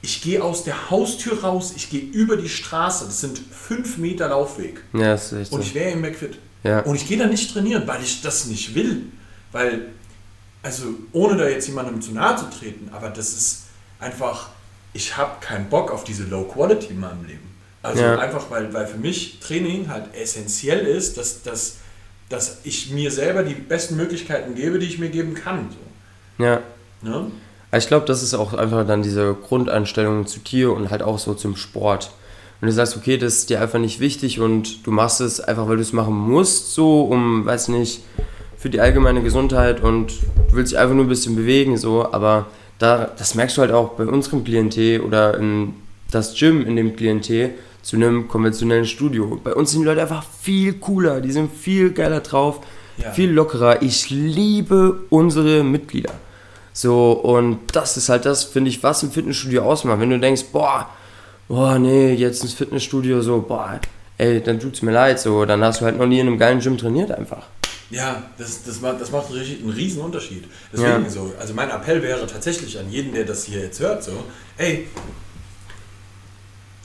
ich 0.00 0.22
gehe 0.22 0.42
aus 0.42 0.64
der 0.64 0.90
Haustür 0.90 1.42
raus, 1.42 1.72
ich 1.76 1.88
gehe 1.90 2.00
über 2.00 2.36
die 2.36 2.48
Straße, 2.48 3.06
das 3.06 3.20
sind 3.20 3.38
fünf 3.38 3.96
Meter 3.96 4.28
Laufweg. 4.28 4.82
Ja, 4.92 5.12
das 5.12 5.32
ist 5.32 5.38
echt 5.40 5.52
Und 5.52 5.62
ich 5.62 5.74
wäre 5.74 5.90
im 5.90 6.02
McFit. 6.02 6.38
Ja. 6.62 6.80
Und 6.80 6.96
ich 6.96 7.06
gehe 7.06 7.18
da 7.18 7.26
nicht 7.26 7.52
trainieren, 7.52 7.86
weil 7.86 8.02
ich 8.02 8.20
das 8.22 8.46
nicht 8.46 8.74
will. 8.74 9.04
Weil, 9.52 9.88
also 10.62 10.84
ohne 11.12 11.36
da 11.36 11.48
jetzt 11.48 11.68
jemandem 11.68 12.00
zu 12.02 12.12
nahe 12.12 12.36
zu 12.36 12.46
treten, 12.58 12.90
aber 12.92 13.08
das 13.10 13.32
ist 13.32 13.62
einfach, 13.98 14.50
ich 14.92 15.16
habe 15.16 15.40
keinen 15.40 15.68
Bock 15.68 15.90
auf 15.90 16.04
diese 16.04 16.24
Low 16.24 16.44
Quality 16.44 16.88
in 16.88 17.00
meinem 17.00 17.24
Leben. 17.24 17.54
Also 17.82 18.02
ja. 18.02 18.18
einfach, 18.18 18.50
weil, 18.50 18.72
weil 18.72 18.86
für 18.86 18.96
mich 18.96 19.40
Training 19.40 19.88
halt 19.88 20.14
essentiell 20.14 20.86
ist, 20.86 21.18
dass, 21.18 21.42
dass, 21.42 21.76
dass 22.28 22.60
ich 22.64 22.90
mir 22.90 23.10
selber 23.10 23.42
die 23.42 23.54
besten 23.54 23.96
Möglichkeiten 23.96 24.54
gebe, 24.54 24.78
die 24.78 24.86
ich 24.86 24.98
mir 24.98 25.10
geben 25.10 25.34
kann. 25.34 25.68
So. 25.70 26.44
Ja. 26.44 26.60
Ne? 27.02 27.30
Ich 27.76 27.88
glaube, 27.88 28.06
das 28.06 28.22
ist 28.22 28.34
auch 28.34 28.54
einfach 28.54 28.86
dann 28.86 29.02
diese 29.02 29.34
Grundeinstellung 29.34 30.26
zu 30.26 30.40
Tier 30.40 30.72
und 30.72 30.90
halt 30.90 31.02
auch 31.02 31.18
so 31.18 31.34
zum 31.34 31.56
Sport. 31.56 32.10
Wenn 32.60 32.68
du 32.68 32.72
sagst, 32.72 32.96
okay, 32.96 33.18
das 33.18 33.38
ist 33.38 33.50
dir 33.50 33.60
einfach 33.60 33.78
nicht 33.78 34.00
wichtig 34.00 34.40
und 34.40 34.86
du 34.86 34.90
machst 34.90 35.20
es 35.20 35.40
einfach, 35.40 35.68
weil 35.68 35.76
du 35.76 35.82
es 35.82 35.92
machen 35.92 36.14
musst, 36.14 36.72
so 36.72 37.02
um, 37.02 37.44
weiß 37.44 37.68
nicht, 37.68 38.00
für 38.56 38.70
die 38.70 38.80
allgemeine 38.80 39.22
Gesundheit 39.22 39.82
und 39.82 40.12
du 40.48 40.56
willst 40.56 40.72
dich 40.72 40.78
einfach 40.78 40.94
nur 40.94 41.04
ein 41.04 41.08
bisschen 41.08 41.36
bewegen, 41.36 41.76
so, 41.76 42.10
aber 42.10 42.46
da, 42.78 43.10
das 43.18 43.34
merkst 43.34 43.56
du 43.56 43.60
halt 43.60 43.72
auch 43.72 43.90
bei 43.90 44.04
unserem 44.04 44.44
Klientel 44.44 45.00
oder 45.00 45.36
in 45.36 45.74
das 46.14 46.34
Gym 46.38 46.66
in 46.66 46.76
dem 46.76 46.96
Klientel 46.96 47.54
zu 47.82 47.96
einem 47.96 48.28
konventionellen 48.28 48.86
Studio. 48.86 49.40
Bei 49.42 49.54
uns 49.54 49.72
sind 49.72 49.80
die 49.80 49.86
Leute 49.86 50.02
einfach 50.02 50.24
viel 50.42 50.74
cooler, 50.74 51.20
die 51.20 51.32
sind 51.32 51.54
viel 51.54 51.90
geiler 51.92 52.20
drauf, 52.20 52.60
ja. 52.96 53.10
viel 53.12 53.30
lockerer. 53.30 53.82
Ich 53.82 54.10
liebe 54.10 55.00
unsere 55.10 55.62
Mitglieder. 55.62 56.12
So, 56.72 57.12
und 57.12 57.60
das 57.72 57.96
ist 57.96 58.08
halt 58.08 58.24
das, 58.24 58.44
finde 58.44 58.70
ich, 58.70 58.82
was 58.82 59.02
im 59.02 59.12
Fitnessstudio 59.12 59.62
ausmacht. 59.62 60.00
Wenn 60.00 60.10
du 60.10 60.18
denkst, 60.18 60.46
boah, 60.50 60.88
boah, 61.46 61.78
nee, 61.78 62.14
jetzt 62.14 62.42
ins 62.42 62.54
Fitnessstudio, 62.54 63.20
so, 63.22 63.44
boah, 63.46 63.80
ey, 64.18 64.40
dann 64.40 64.58
tut's 64.58 64.82
mir 64.82 64.92
leid, 64.92 65.20
so, 65.20 65.44
dann 65.44 65.62
hast 65.62 65.80
du 65.80 65.84
halt 65.84 65.98
noch 65.98 66.06
nie 66.06 66.18
in 66.18 66.26
einem 66.26 66.38
geilen 66.38 66.60
Gym 66.60 66.78
trainiert 66.78 67.12
einfach. 67.12 67.46
Ja, 67.90 68.24
das, 68.38 68.64
das, 68.64 68.80
macht, 68.80 69.00
das 69.00 69.12
macht 69.12 69.30
einen 69.30 69.70
riesen 69.70 70.02
Unterschied. 70.02 70.44
Deswegen 70.72 71.04
ja. 71.04 71.10
so, 71.10 71.32
also 71.38 71.54
mein 71.54 71.70
Appell 71.70 72.02
wäre 72.02 72.26
tatsächlich 72.26 72.78
an 72.78 72.90
jeden, 72.90 73.12
der 73.12 73.24
das 73.24 73.44
hier 73.44 73.60
jetzt 73.60 73.78
hört, 73.78 74.02
so, 74.02 74.12
ey, 74.56 74.88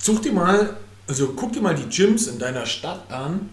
such 0.01 0.21
dir 0.21 0.33
mal, 0.33 0.77
also 1.07 1.33
guck 1.35 1.53
dir 1.53 1.61
mal 1.61 1.75
die 1.75 1.89
Gyms 1.89 2.27
in 2.27 2.39
deiner 2.39 2.65
Stadt 2.65 3.11
an 3.11 3.49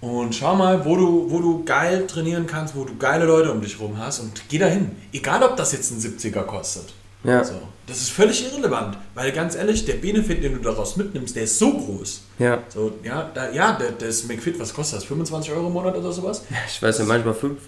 und 0.00 0.34
schau 0.34 0.54
mal, 0.54 0.84
wo 0.84 0.96
du, 0.96 1.30
wo 1.30 1.40
du 1.40 1.64
geil 1.64 2.06
trainieren 2.06 2.46
kannst, 2.46 2.76
wo 2.76 2.84
du 2.84 2.96
geile 2.96 3.24
Leute 3.24 3.50
um 3.50 3.60
dich 3.60 3.80
rum 3.80 3.98
hast 3.98 4.20
und 4.20 4.48
geh 4.48 4.58
dahin. 4.58 4.92
Egal, 5.12 5.42
ob 5.42 5.56
das 5.56 5.72
jetzt 5.72 5.90
ein 5.90 5.98
70er 5.98 6.42
kostet. 6.42 6.92
Ja. 7.24 7.42
So. 7.42 7.54
Das 7.88 7.96
ist 7.96 8.10
völlig 8.10 8.44
irrelevant, 8.44 8.96
weil 9.14 9.32
ganz 9.32 9.56
ehrlich, 9.56 9.84
der 9.86 9.94
Benefit, 9.94 10.44
den 10.44 10.52
du 10.52 10.60
daraus 10.60 10.96
mitnimmst, 10.96 11.34
der 11.34 11.44
ist 11.44 11.58
so 11.58 11.72
groß. 11.72 12.22
Ja. 12.38 12.62
So, 12.68 12.92
ja, 13.02 13.30
da, 13.34 13.50
ja 13.50 13.72
der, 13.72 13.92
das 13.92 14.24
McFit, 14.24 14.60
was 14.60 14.72
kostet 14.74 14.98
das? 14.98 15.04
25 15.04 15.52
Euro 15.52 15.66
im 15.66 15.72
Monat 15.72 15.96
oder 15.96 16.12
sowas? 16.12 16.44
Ja, 16.50 16.58
ich 16.68 16.80
weiß 16.80 16.98
ja, 16.98 17.04
manchmal 17.06 17.34
5. 17.34 17.58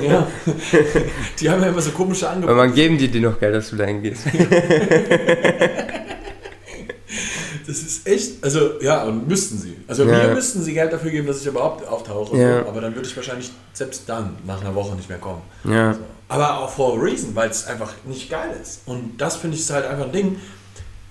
Ja. 0.00 0.26
Die 1.40 1.50
haben 1.50 1.60
ja 1.60 1.68
immer 1.68 1.82
so 1.82 1.90
komische 1.90 2.28
Angebote. 2.28 2.52
Aber 2.52 2.66
man 2.66 2.74
geben 2.74 2.96
die 2.96 3.08
dir 3.08 3.20
noch 3.20 3.38
Geld, 3.38 3.54
dass 3.54 3.70
du 3.70 3.76
da 3.76 3.84
hingehst. 3.84 4.22
Das 7.66 7.78
ist 7.78 8.06
echt, 8.06 8.44
also 8.44 8.80
ja, 8.80 9.04
und 9.04 9.26
müssten 9.26 9.58
sie. 9.58 9.76
Also 9.88 10.04
ja. 10.04 10.28
mir 10.28 10.34
müssten 10.34 10.62
sie 10.62 10.74
Geld 10.74 10.92
dafür 10.92 11.10
geben, 11.10 11.26
dass 11.26 11.40
ich 11.40 11.46
überhaupt 11.46 11.86
auftauche. 11.86 12.36
Ja. 12.36 12.66
Aber 12.66 12.80
dann 12.80 12.94
würde 12.94 13.08
ich 13.08 13.16
wahrscheinlich 13.16 13.50
selbst 13.72 14.02
dann 14.06 14.36
nach 14.46 14.60
einer 14.60 14.74
Woche 14.74 14.94
nicht 14.96 15.08
mehr 15.08 15.18
kommen. 15.18 15.42
Ja. 15.64 15.94
So. 15.94 16.00
Aber 16.28 16.58
auch 16.58 16.70
for 16.70 16.98
a 16.98 17.00
reason, 17.00 17.34
weil 17.34 17.50
es 17.50 17.66
einfach 17.66 17.92
nicht 18.04 18.30
geil 18.30 18.50
ist. 18.60 18.82
Und 18.86 19.18
das 19.18 19.36
finde 19.36 19.56
ich 19.56 19.70
halt 19.70 19.86
einfach 19.86 20.06
ein 20.06 20.12
Ding. 20.12 20.36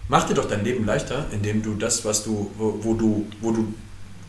Mach 0.10 0.26
dir 0.26 0.34
doch 0.34 0.46
dein 0.46 0.64
Leben 0.64 0.86
leichter, 0.86 1.26
indem 1.32 1.64
du 1.64 1.76
das, 1.76 2.04
was 2.04 2.24
du, 2.24 2.52
wo, 2.58 2.78
wo 2.82 2.94
du, 2.94 3.26
wo 3.42 3.52
du 3.52 3.74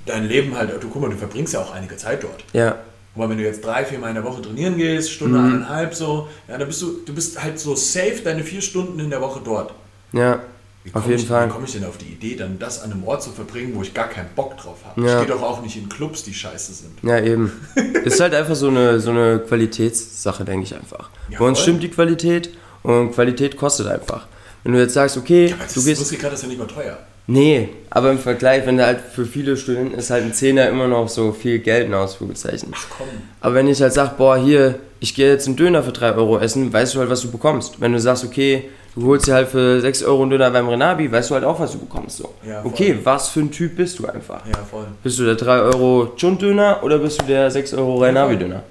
dein 0.06 0.26
Leben 0.26 0.56
halt, 0.56 0.70
du 0.82 0.88
guck 0.88 1.02
mal, 1.02 1.10
du 1.10 1.16
verbringst 1.16 1.54
ja 1.54 1.60
auch 1.60 1.72
einige 1.74 1.96
Zeit 1.96 2.22
dort. 2.22 2.44
Ja. 2.52 2.78
Aber 3.16 3.28
wenn 3.30 3.38
du 3.38 3.44
jetzt 3.44 3.64
drei, 3.64 3.84
vier 3.84 3.98
Mal 3.98 4.08
in 4.08 4.14
der 4.14 4.24
Woche 4.24 4.42
trainieren 4.42 4.76
gehst, 4.76 5.10
Stunde, 5.10 5.38
mhm. 5.38 5.46
eineinhalb 5.46 5.94
so, 5.94 6.28
ja, 6.48 6.58
dann 6.58 6.66
bist 6.66 6.82
du, 6.82 6.98
du 7.04 7.14
bist 7.14 7.40
halt 7.42 7.58
so 7.58 7.74
safe 7.74 8.20
deine 8.24 8.42
vier 8.42 8.60
Stunden 8.60 8.98
in 8.98 9.10
der 9.10 9.20
Woche 9.20 9.40
dort. 9.44 9.72
Ja. 10.12 10.40
Wie 10.84 10.94
auf 10.94 11.06
jeden 11.06 11.18
ich, 11.18 11.26
Fall. 11.26 11.48
Wie 11.48 11.52
komme 11.52 11.64
ich 11.64 11.72
denn 11.72 11.84
auf 11.84 11.96
die 11.96 12.12
Idee, 12.12 12.36
dann 12.36 12.58
das 12.58 12.82
an 12.82 12.92
einem 12.92 13.04
Ort 13.04 13.22
zu 13.22 13.30
verbringen, 13.30 13.72
wo 13.74 13.80
ich 13.80 13.94
gar 13.94 14.08
keinen 14.08 14.28
Bock 14.36 14.58
drauf 14.58 14.76
habe? 14.84 15.00
Ja. 15.00 15.20
Ich 15.20 15.26
gehe 15.26 15.34
doch 15.34 15.42
auch 15.42 15.62
nicht 15.62 15.76
in 15.76 15.88
Clubs, 15.88 16.22
die 16.24 16.34
scheiße 16.34 16.74
sind. 16.74 16.92
Ja, 17.02 17.18
eben. 17.20 17.50
ist 18.04 18.20
halt 18.20 18.34
einfach 18.34 18.54
so 18.54 18.68
eine, 18.68 19.00
so 19.00 19.10
eine 19.10 19.38
Qualitätssache, 19.38 20.44
denke 20.44 20.64
ich 20.64 20.74
einfach. 20.74 21.08
Ja, 21.30 21.38
Bei 21.38 21.46
uns 21.46 21.60
stimmt 21.60 21.82
die 21.82 21.88
Qualität 21.88 22.50
und 22.82 23.12
Qualität 23.12 23.56
kostet 23.56 23.86
einfach. 23.86 24.26
Wenn 24.62 24.74
du 24.74 24.80
jetzt 24.80 24.94
sagst, 24.94 25.16
okay, 25.16 25.46
ja, 25.46 25.56
du 25.56 25.82
gehst. 25.82 26.00
Muskelkater 26.00 26.34
ist 26.34 26.42
ja 26.42 26.48
nicht 26.48 26.58
mal 26.58 26.66
teuer. 26.66 26.98
Nee, 27.26 27.70
aber 27.88 28.10
im 28.10 28.18
Vergleich, 28.18 28.66
wenn 28.66 28.76
du 28.76 28.84
halt 28.84 29.00
für 29.00 29.24
viele 29.24 29.56
Studenten 29.56 29.94
ist 29.94 30.10
halt 30.10 30.24
ein 30.24 30.34
Zehner 30.34 30.68
immer 30.68 30.86
noch 30.86 31.08
so 31.08 31.32
viel 31.32 31.58
Geld 31.60 31.86
in 31.86 31.94
Ausrufezeichen. 31.94 32.70
Ach 32.74 32.86
komm. 32.90 33.08
Aber 33.40 33.54
wenn 33.54 33.68
ich 33.68 33.80
halt 33.80 33.94
sage, 33.94 34.12
boah, 34.18 34.36
hier, 34.36 34.78
ich 35.04 35.14
gehe 35.14 35.28
jetzt 35.28 35.46
einen 35.46 35.56
Döner 35.56 35.82
für 35.82 35.92
3 35.92 36.14
Euro 36.14 36.38
essen, 36.38 36.72
weißt 36.72 36.94
du 36.94 37.00
halt, 37.00 37.10
was 37.10 37.20
du 37.20 37.30
bekommst. 37.30 37.78
Wenn 37.78 37.92
du 37.92 38.00
sagst, 38.00 38.24
okay, 38.24 38.70
du 38.94 39.06
holst 39.06 39.26
dir 39.26 39.34
halt 39.34 39.48
für 39.48 39.78
6 39.78 40.02
Euro 40.04 40.22
einen 40.22 40.30
Döner 40.30 40.50
beim 40.50 40.66
Renabi, 40.66 41.12
weißt 41.12 41.28
du 41.28 41.34
halt 41.34 41.44
auch, 41.44 41.60
was 41.60 41.72
du 41.72 41.78
bekommst. 41.78 42.16
So. 42.16 42.30
Ja, 42.48 42.62
okay, 42.64 42.98
was 43.04 43.28
für 43.28 43.40
ein 43.40 43.50
Typ 43.50 43.76
bist 43.76 43.98
du 43.98 44.06
einfach? 44.06 44.40
Ja, 44.46 44.56
voll. 44.70 44.86
Bist 45.02 45.18
du 45.18 45.24
der 45.26 45.34
3 45.34 45.58
Euro 45.60 46.12
Chund-Döner 46.16 46.78
oder 46.82 46.96
bist 46.98 47.20
du 47.20 47.26
der 47.26 47.50
6 47.50 47.74
Euro 47.74 47.98
Renabi-Döner? 47.98 48.62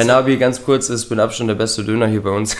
Renabi, 0.00 0.36
ganz 0.36 0.62
kurz, 0.62 0.88
ist 0.88 1.10
mit 1.10 1.18
Abstand 1.18 1.50
der 1.50 1.54
beste 1.54 1.84
Döner 1.84 2.06
hier 2.06 2.22
bei 2.22 2.30
uns 2.30 2.56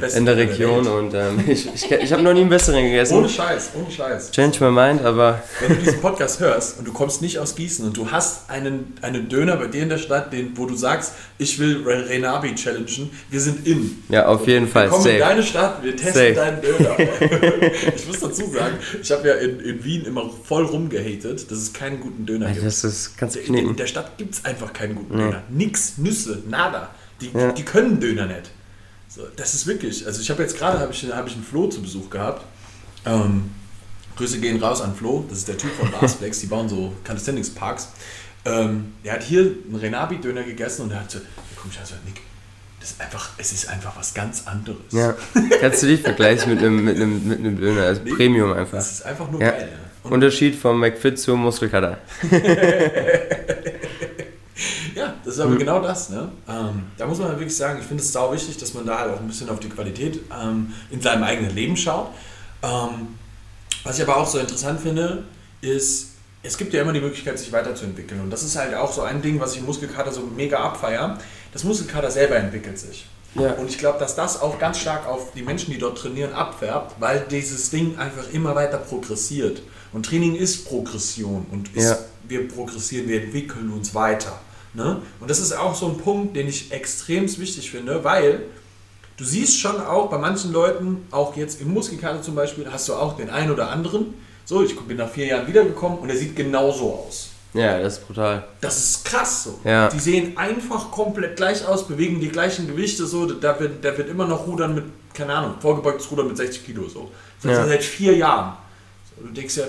der 0.00 0.14
in 0.16 0.26
der 0.26 0.36
Region 0.36 0.84
der 0.84 0.94
und 0.94 1.14
ähm, 1.14 1.44
ich, 1.46 1.68
ich, 1.74 1.90
ich 1.90 2.12
habe 2.12 2.22
noch 2.22 2.32
nie 2.32 2.40
einen 2.40 2.50
besseren 2.50 2.82
gegessen. 2.84 3.18
Ohne 3.18 3.28
Scheiß, 3.28 3.70
ohne 3.74 3.90
Scheiß. 3.90 4.30
Change 4.30 4.64
my 4.64 4.70
mind, 4.70 5.04
aber... 5.04 5.42
Wenn 5.60 5.76
du 5.76 5.82
diesen 5.82 6.00
Podcast 6.00 6.40
hörst 6.40 6.78
und 6.78 6.86
du 6.86 6.92
kommst 6.92 7.22
nicht 7.22 7.38
aus 7.38 7.54
Gießen 7.54 7.84
und 7.84 7.96
du 7.96 8.10
hast 8.10 8.50
einen, 8.50 8.94
einen 9.02 9.28
Döner 9.28 9.56
bei 9.56 9.66
dir 9.66 9.82
in 9.82 9.88
der 9.88 9.98
Stadt, 9.98 10.32
den, 10.32 10.56
wo 10.56 10.66
du 10.66 10.74
sagst, 10.74 11.12
ich 11.38 11.58
will 11.58 11.82
Renabi 11.86 12.54
challengen, 12.54 13.10
wir 13.30 13.40
sind 13.40 13.66
in. 13.66 14.02
Ja, 14.08 14.26
auf 14.26 14.46
jeden 14.46 14.68
Fall. 14.68 14.86
Wir 14.86 14.90
kommen 14.90 15.02
Safe. 15.02 15.14
in 15.14 15.20
deine 15.20 15.42
Stadt, 15.42 15.82
wir 15.82 15.96
testen 15.96 16.14
Safe. 16.14 16.34
deinen 16.34 16.62
Döner. 16.62 16.98
ich 17.96 18.06
muss 18.06 18.20
dazu 18.20 18.50
sagen, 18.50 18.76
ich 19.00 19.10
habe 19.10 19.28
ja 19.28 19.34
in, 19.34 19.60
in 19.60 19.84
Wien 19.84 20.04
immer 20.04 20.30
voll 20.44 20.64
rumgehatet, 20.64 21.50
dass 21.50 21.58
es 21.58 21.72
keinen 21.72 22.00
guten 22.00 22.26
Döner 22.26 22.50
gibt. 22.50 22.64
Das 22.64 22.84
ist 22.84 23.16
ganz 23.18 23.36
in, 23.36 23.54
in 23.54 23.76
der 23.76 23.86
Stadt 23.86 24.18
gibt 24.18 24.34
es 24.34 24.44
einfach 24.44 24.72
keinen 24.72 24.94
guten 24.94 25.16
nee. 25.16 25.24
Döner. 25.24 25.42
Nix, 25.50 25.98
Nüsse, 25.98 26.42
nada. 26.62 26.90
Die, 27.20 27.30
ja. 27.32 27.52
die 27.52 27.64
können 27.64 28.00
Döner 28.00 28.26
nicht. 28.26 28.50
So, 29.08 29.22
das 29.36 29.54
ist 29.54 29.66
wirklich, 29.66 30.06
also 30.06 30.20
ich 30.20 30.30
habe 30.30 30.42
jetzt 30.42 30.56
gerade 30.56 30.78
habe 30.78 30.92
ich, 30.92 31.04
hab 31.12 31.26
ich 31.26 31.34
einen 31.34 31.44
Flo 31.44 31.68
zu 31.68 31.82
Besuch 31.82 32.08
gehabt. 32.10 32.44
Ähm, 33.04 33.50
Grüße 34.16 34.40
gehen 34.40 34.62
raus 34.62 34.80
an 34.80 34.94
Flo, 34.94 35.24
das 35.28 35.38
ist 35.38 35.48
der 35.48 35.58
Typ 35.58 35.70
von 35.72 35.90
Barsplex, 35.90 36.40
die 36.40 36.46
bauen 36.46 36.68
so 36.68 36.92
Calisthenics 37.04 37.50
Parks. 37.50 37.88
Ähm, 38.44 38.94
der 39.04 39.14
hat 39.14 39.22
hier 39.22 39.40
einen 39.42 39.76
Renabi-Döner 39.76 40.42
gegessen 40.42 40.82
und 40.82 40.92
er 40.92 41.00
hat 41.00 41.10
so, 41.10 41.18
mich 41.64 41.78
also, 41.78 41.94
Nick, 42.04 42.20
das 42.80 42.90
ist 42.90 43.00
einfach, 43.00 43.30
es 43.38 43.52
ist 43.52 43.68
einfach 43.68 43.96
was 43.96 44.12
ganz 44.12 44.46
anderes. 44.46 44.80
Ja, 44.90 45.14
kannst 45.60 45.82
du 45.82 45.86
dich 45.86 46.02
vergleichen 46.02 46.52
mit 46.52 46.58
einem, 46.58 46.84
mit 46.84 46.96
einem, 46.96 47.28
mit 47.28 47.38
einem 47.38 47.60
Döner, 47.60 47.82
also 47.82 48.02
nee, 48.02 48.12
Premium 48.12 48.52
einfach. 48.52 48.78
Das 48.78 48.92
ist 48.92 49.02
einfach 49.06 49.30
nur 49.30 49.40
ja. 49.40 49.50
geil. 49.50 49.68
Ja. 50.04 50.10
Unterschied 50.10 50.56
vom 50.56 50.80
McFit 50.80 51.18
zum 51.18 51.42
Muskelkater. 51.42 51.98
Das 55.32 55.38
ist 55.38 55.44
aber 55.44 55.54
mhm. 55.54 55.60
genau 55.60 55.80
das. 55.80 56.10
Ne? 56.10 56.28
Ähm, 56.46 56.82
da 56.98 57.06
muss 57.06 57.16
man 57.16 57.28
halt 57.28 57.38
wirklich 57.38 57.56
sagen, 57.56 57.78
ich 57.80 57.86
finde 57.86 58.02
es 58.02 58.12
sau 58.12 58.34
wichtig, 58.34 58.58
dass 58.58 58.74
man 58.74 58.84
da 58.84 58.98
halt 58.98 59.14
auch 59.14 59.18
ein 59.18 59.26
bisschen 59.26 59.48
auf 59.48 59.60
die 59.60 59.70
Qualität 59.70 60.20
ähm, 60.30 60.74
in 60.90 61.00
seinem 61.00 61.22
eigenen 61.22 61.54
Leben 61.54 61.74
schaut. 61.74 62.08
Ähm, 62.62 63.14
was 63.82 63.96
ich 63.96 64.06
aber 64.06 64.18
auch 64.18 64.26
so 64.26 64.38
interessant 64.38 64.78
finde, 64.82 65.24
ist, 65.62 66.08
es 66.42 66.58
gibt 66.58 66.74
ja 66.74 66.82
immer 66.82 66.92
die 66.92 67.00
Möglichkeit, 67.00 67.38
sich 67.38 67.50
weiterzuentwickeln. 67.50 68.20
Und 68.20 68.28
das 68.28 68.42
ist 68.42 68.56
halt 68.56 68.74
auch 68.74 68.92
so 68.92 69.00
ein 69.00 69.22
Ding, 69.22 69.40
was 69.40 69.54
ich 69.54 69.60
im 69.60 69.64
Muskelkater 69.64 70.12
so 70.12 70.20
mega 70.20 70.58
abfeier. 70.58 71.16
Das 71.54 71.64
Muskelkater 71.64 72.10
selber 72.10 72.36
entwickelt 72.36 72.78
sich. 72.78 73.06
Ja. 73.34 73.52
Und 73.52 73.70
ich 73.70 73.78
glaube, 73.78 73.98
dass 73.98 74.14
das 74.14 74.38
auch 74.38 74.58
ganz 74.58 74.80
stark 74.80 75.08
auf 75.08 75.32
die 75.32 75.42
Menschen, 75.42 75.72
die 75.72 75.78
dort 75.78 75.96
trainieren, 75.96 76.34
abfärbt, 76.34 76.96
weil 77.00 77.24
dieses 77.30 77.70
Ding 77.70 77.96
einfach 77.96 78.30
immer 78.34 78.54
weiter 78.54 78.76
progressiert. 78.76 79.62
Und 79.94 80.04
Training 80.04 80.34
ist 80.34 80.68
Progression 80.68 81.46
und 81.50 81.74
ist, 81.74 81.88
ja. 81.88 81.98
wir 82.28 82.46
progressieren, 82.48 83.08
wir 83.08 83.22
entwickeln 83.22 83.72
uns 83.72 83.94
weiter. 83.94 84.38
Ne? 84.74 85.02
Und 85.20 85.30
das 85.30 85.38
ist 85.38 85.52
auch 85.52 85.74
so 85.74 85.86
ein 85.86 85.98
Punkt, 85.98 86.34
den 86.36 86.48
ich 86.48 86.72
extrem 86.72 87.24
wichtig 87.24 87.70
finde, 87.70 88.04
weil 88.04 88.44
du 89.16 89.24
siehst 89.24 89.60
schon 89.60 89.80
auch 89.80 90.08
bei 90.08 90.18
manchen 90.18 90.52
Leuten, 90.52 91.06
auch 91.10 91.36
jetzt 91.36 91.60
im 91.60 91.72
Muskelkater 91.72 92.22
zum 92.22 92.34
Beispiel, 92.34 92.66
hast 92.70 92.88
du 92.88 92.94
auch 92.94 93.16
den 93.16 93.30
einen 93.30 93.50
oder 93.50 93.70
anderen, 93.70 94.14
so, 94.44 94.62
ich 94.64 94.78
bin 94.80 94.96
nach 94.96 95.10
vier 95.10 95.26
Jahren 95.26 95.46
wiedergekommen 95.46 95.98
und 95.98 96.08
er 96.08 96.16
sieht 96.16 96.34
genauso 96.34 97.06
aus. 97.06 97.30
Ja, 97.54 97.78
das 97.78 97.98
ist 97.98 98.06
brutal. 98.06 98.44
Das 98.60 98.78
ist 98.78 99.04
krass 99.04 99.44
so. 99.44 99.60
Ja. 99.64 99.88
Die 99.88 99.98
sehen 99.98 100.36
einfach 100.38 100.90
komplett 100.90 101.36
gleich 101.36 101.66
aus, 101.66 101.86
bewegen 101.86 102.18
die 102.18 102.28
gleichen 102.28 102.66
Gewichte 102.66 103.06
so. 103.06 103.26
Da 103.26 103.60
wird, 103.60 103.84
da 103.84 103.96
wird 103.96 104.08
immer 104.08 104.26
noch 104.26 104.46
Rudern 104.46 104.74
mit, 104.74 104.84
keine 105.12 105.34
Ahnung, 105.34 105.54
vorgebeugtes 105.60 106.10
Rudern 106.10 106.28
mit 106.28 106.36
60 106.36 106.64
Kilo 106.64 106.88
so. 106.88 107.10
Das 107.42 107.52
ja. 107.52 107.66
seit 107.66 107.84
vier 107.84 108.16
Jahren. 108.16 108.56
So, 109.04 109.26
du 109.26 109.32
denkst 109.32 109.56
ja, 109.58 109.64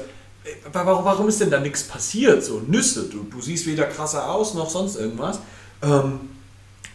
warum, 0.72 1.06
warum 1.06 1.28
ist 1.28 1.40
denn 1.40 1.52
da 1.52 1.60
nichts 1.60 1.84
passiert? 1.84 2.44
So 2.44 2.60
Nüsse, 2.60 3.04
du, 3.04 3.24
du 3.24 3.42
siehst 3.42 3.66
weder 3.66 3.86
krasser 3.86 4.30
aus 4.30 4.54
noch 4.54 4.70
sonst 4.70 4.96
irgendwas. 4.96 5.40
Ähm, 5.82 6.20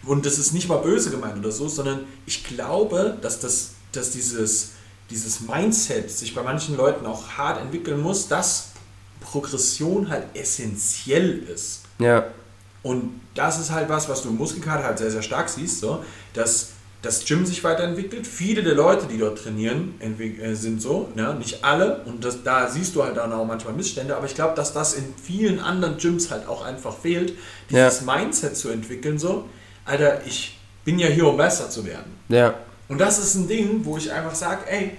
und 0.04 0.24
das 0.24 0.38
ist 0.38 0.52
nicht 0.52 0.68
mal 0.68 0.78
böse 0.78 1.10
gemeint 1.10 1.38
oder 1.38 1.52
so, 1.52 1.68
sondern 1.68 2.04
ich 2.26 2.44
glaube, 2.44 3.18
dass, 3.20 3.40
das, 3.40 3.70
dass 3.92 4.10
dieses, 4.10 4.70
dieses 5.10 5.40
Mindset 5.40 6.10
sich 6.10 6.34
bei 6.34 6.42
manchen 6.42 6.76
Leuten 6.76 7.06
auch 7.06 7.28
hart 7.30 7.60
entwickeln 7.60 8.00
muss, 8.00 8.28
dass 8.28 8.70
Progression 9.20 10.08
halt 10.08 10.24
essentiell 10.34 11.42
ist. 11.42 11.82
Ja. 11.98 12.26
Und 12.82 13.20
das 13.34 13.58
ist 13.58 13.70
halt 13.70 13.88
was, 13.88 14.08
was 14.08 14.22
du 14.22 14.28
im 14.28 14.36
Muskelkater 14.36 14.84
halt 14.84 14.98
sehr, 14.98 15.10
sehr 15.10 15.22
stark 15.22 15.48
siehst, 15.48 15.80
so, 15.80 16.04
dass 16.32 16.70
das 17.02 17.24
Gym 17.24 17.46
sich 17.46 17.62
weiterentwickelt. 17.62 18.26
Viele 18.26 18.62
der 18.62 18.74
Leute, 18.74 19.06
die 19.06 19.18
dort 19.18 19.38
trainieren, 19.38 19.94
äh, 20.00 20.54
sind 20.54 20.82
so, 20.82 21.12
ja, 21.16 21.32
nicht 21.32 21.64
alle. 21.64 22.02
Und 22.04 22.24
das, 22.24 22.42
da 22.42 22.68
siehst 22.68 22.96
du 22.96 23.04
halt 23.04 23.16
dann 23.16 23.32
auch 23.32 23.44
manchmal 23.44 23.74
Missstände. 23.74 24.16
Aber 24.16 24.26
ich 24.26 24.34
glaube, 24.34 24.54
dass 24.56 24.72
das 24.72 24.94
in 24.94 25.14
vielen 25.22 25.60
anderen 25.60 25.96
Gyms 25.98 26.30
halt 26.30 26.48
auch 26.48 26.64
einfach 26.64 26.96
fehlt, 26.96 27.34
dieses 27.70 28.02
ja. 28.04 28.16
Mindset 28.16 28.56
zu 28.56 28.70
entwickeln, 28.70 29.18
so, 29.18 29.48
Alter, 29.84 30.20
ich 30.26 30.58
bin 30.84 30.98
ja 30.98 31.08
hier, 31.08 31.26
um 31.26 31.36
besser 31.36 31.70
zu 31.70 31.84
werden. 31.86 32.12
Ja. 32.28 32.54
Und 32.88 32.98
das 32.98 33.18
ist 33.18 33.34
ein 33.36 33.46
Ding, 33.46 33.84
wo 33.84 33.96
ich 33.96 34.10
einfach 34.10 34.34
sage, 34.34 34.62
ey, 34.68 34.96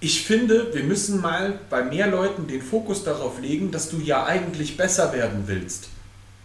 ich 0.00 0.24
finde, 0.24 0.74
wir 0.74 0.84
müssen 0.84 1.20
mal 1.20 1.58
bei 1.70 1.82
mehr 1.82 2.08
Leuten 2.08 2.46
den 2.46 2.60
Fokus 2.60 3.02
darauf 3.02 3.40
legen, 3.40 3.70
dass 3.70 3.88
du 3.88 3.98
ja 3.98 4.26
eigentlich 4.26 4.76
besser 4.76 5.12
werden 5.12 5.44
willst. 5.46 5.88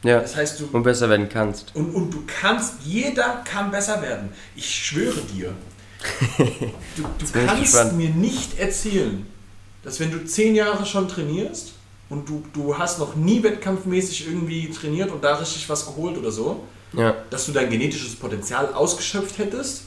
Ja. 0.03 0.20
Das 0.20 0.36
heißt, 0.36 0.60
du. 0.60 0.70
Und 0.72 0.84
besser 0.84 1.10
werden 1.10 1.29
kannst. 1.29 1.75
Und, 1.75 1.93
und 1.93 2.12
du 2.12 2.24
kannst, 2.25 2.75
jeder 2.84 3.41
kann 3.46 3.72
besser 3.72 4.01
werden. 4.01 4.29
Ich 4.55 4.70
schwöre 4.70 5.22
dir. 5.22 5.53
Du, 6.98 7.03
du 7.03 7.46
kannst 7.46 7.93
mir 7.93 8.10
nicht 8.10 8.60
erzählen, 8.60 9.25
dass 9.84 10.00
wenn 10.00 10.12
du 10.12 10.25
zehn 10.25 10.55
Jahre 10.55 10.86
schon 10.86 11.08
trainierst 11.08 11.74
und 12.10 12.27
du, 12.27 12.43
du 12.53 12.77
hast 12.77 13.00
noch 13.00 13.15
nie 13.15 13.41
wettkampfmäßig 13.41 14.27
irgendwie 14.27 14.70
trainiert 14.72 15.12
und 15.12 15.24
da 15.24 15.36
richtig 15.36 15.70
was 15.70 15.86
geholt 15.86 16.17
oder 16.17 16.31
so, 16.31 16.63
ja. 16.93 17.15
dass 17.29 17.46
du 17.46 17.53
dein 17.53 17.70
genetisches 17.70 18.15
Potenzial 18.15 18.74
ausgeschöpft 18.74 19.38
hättest. 19.38 19.84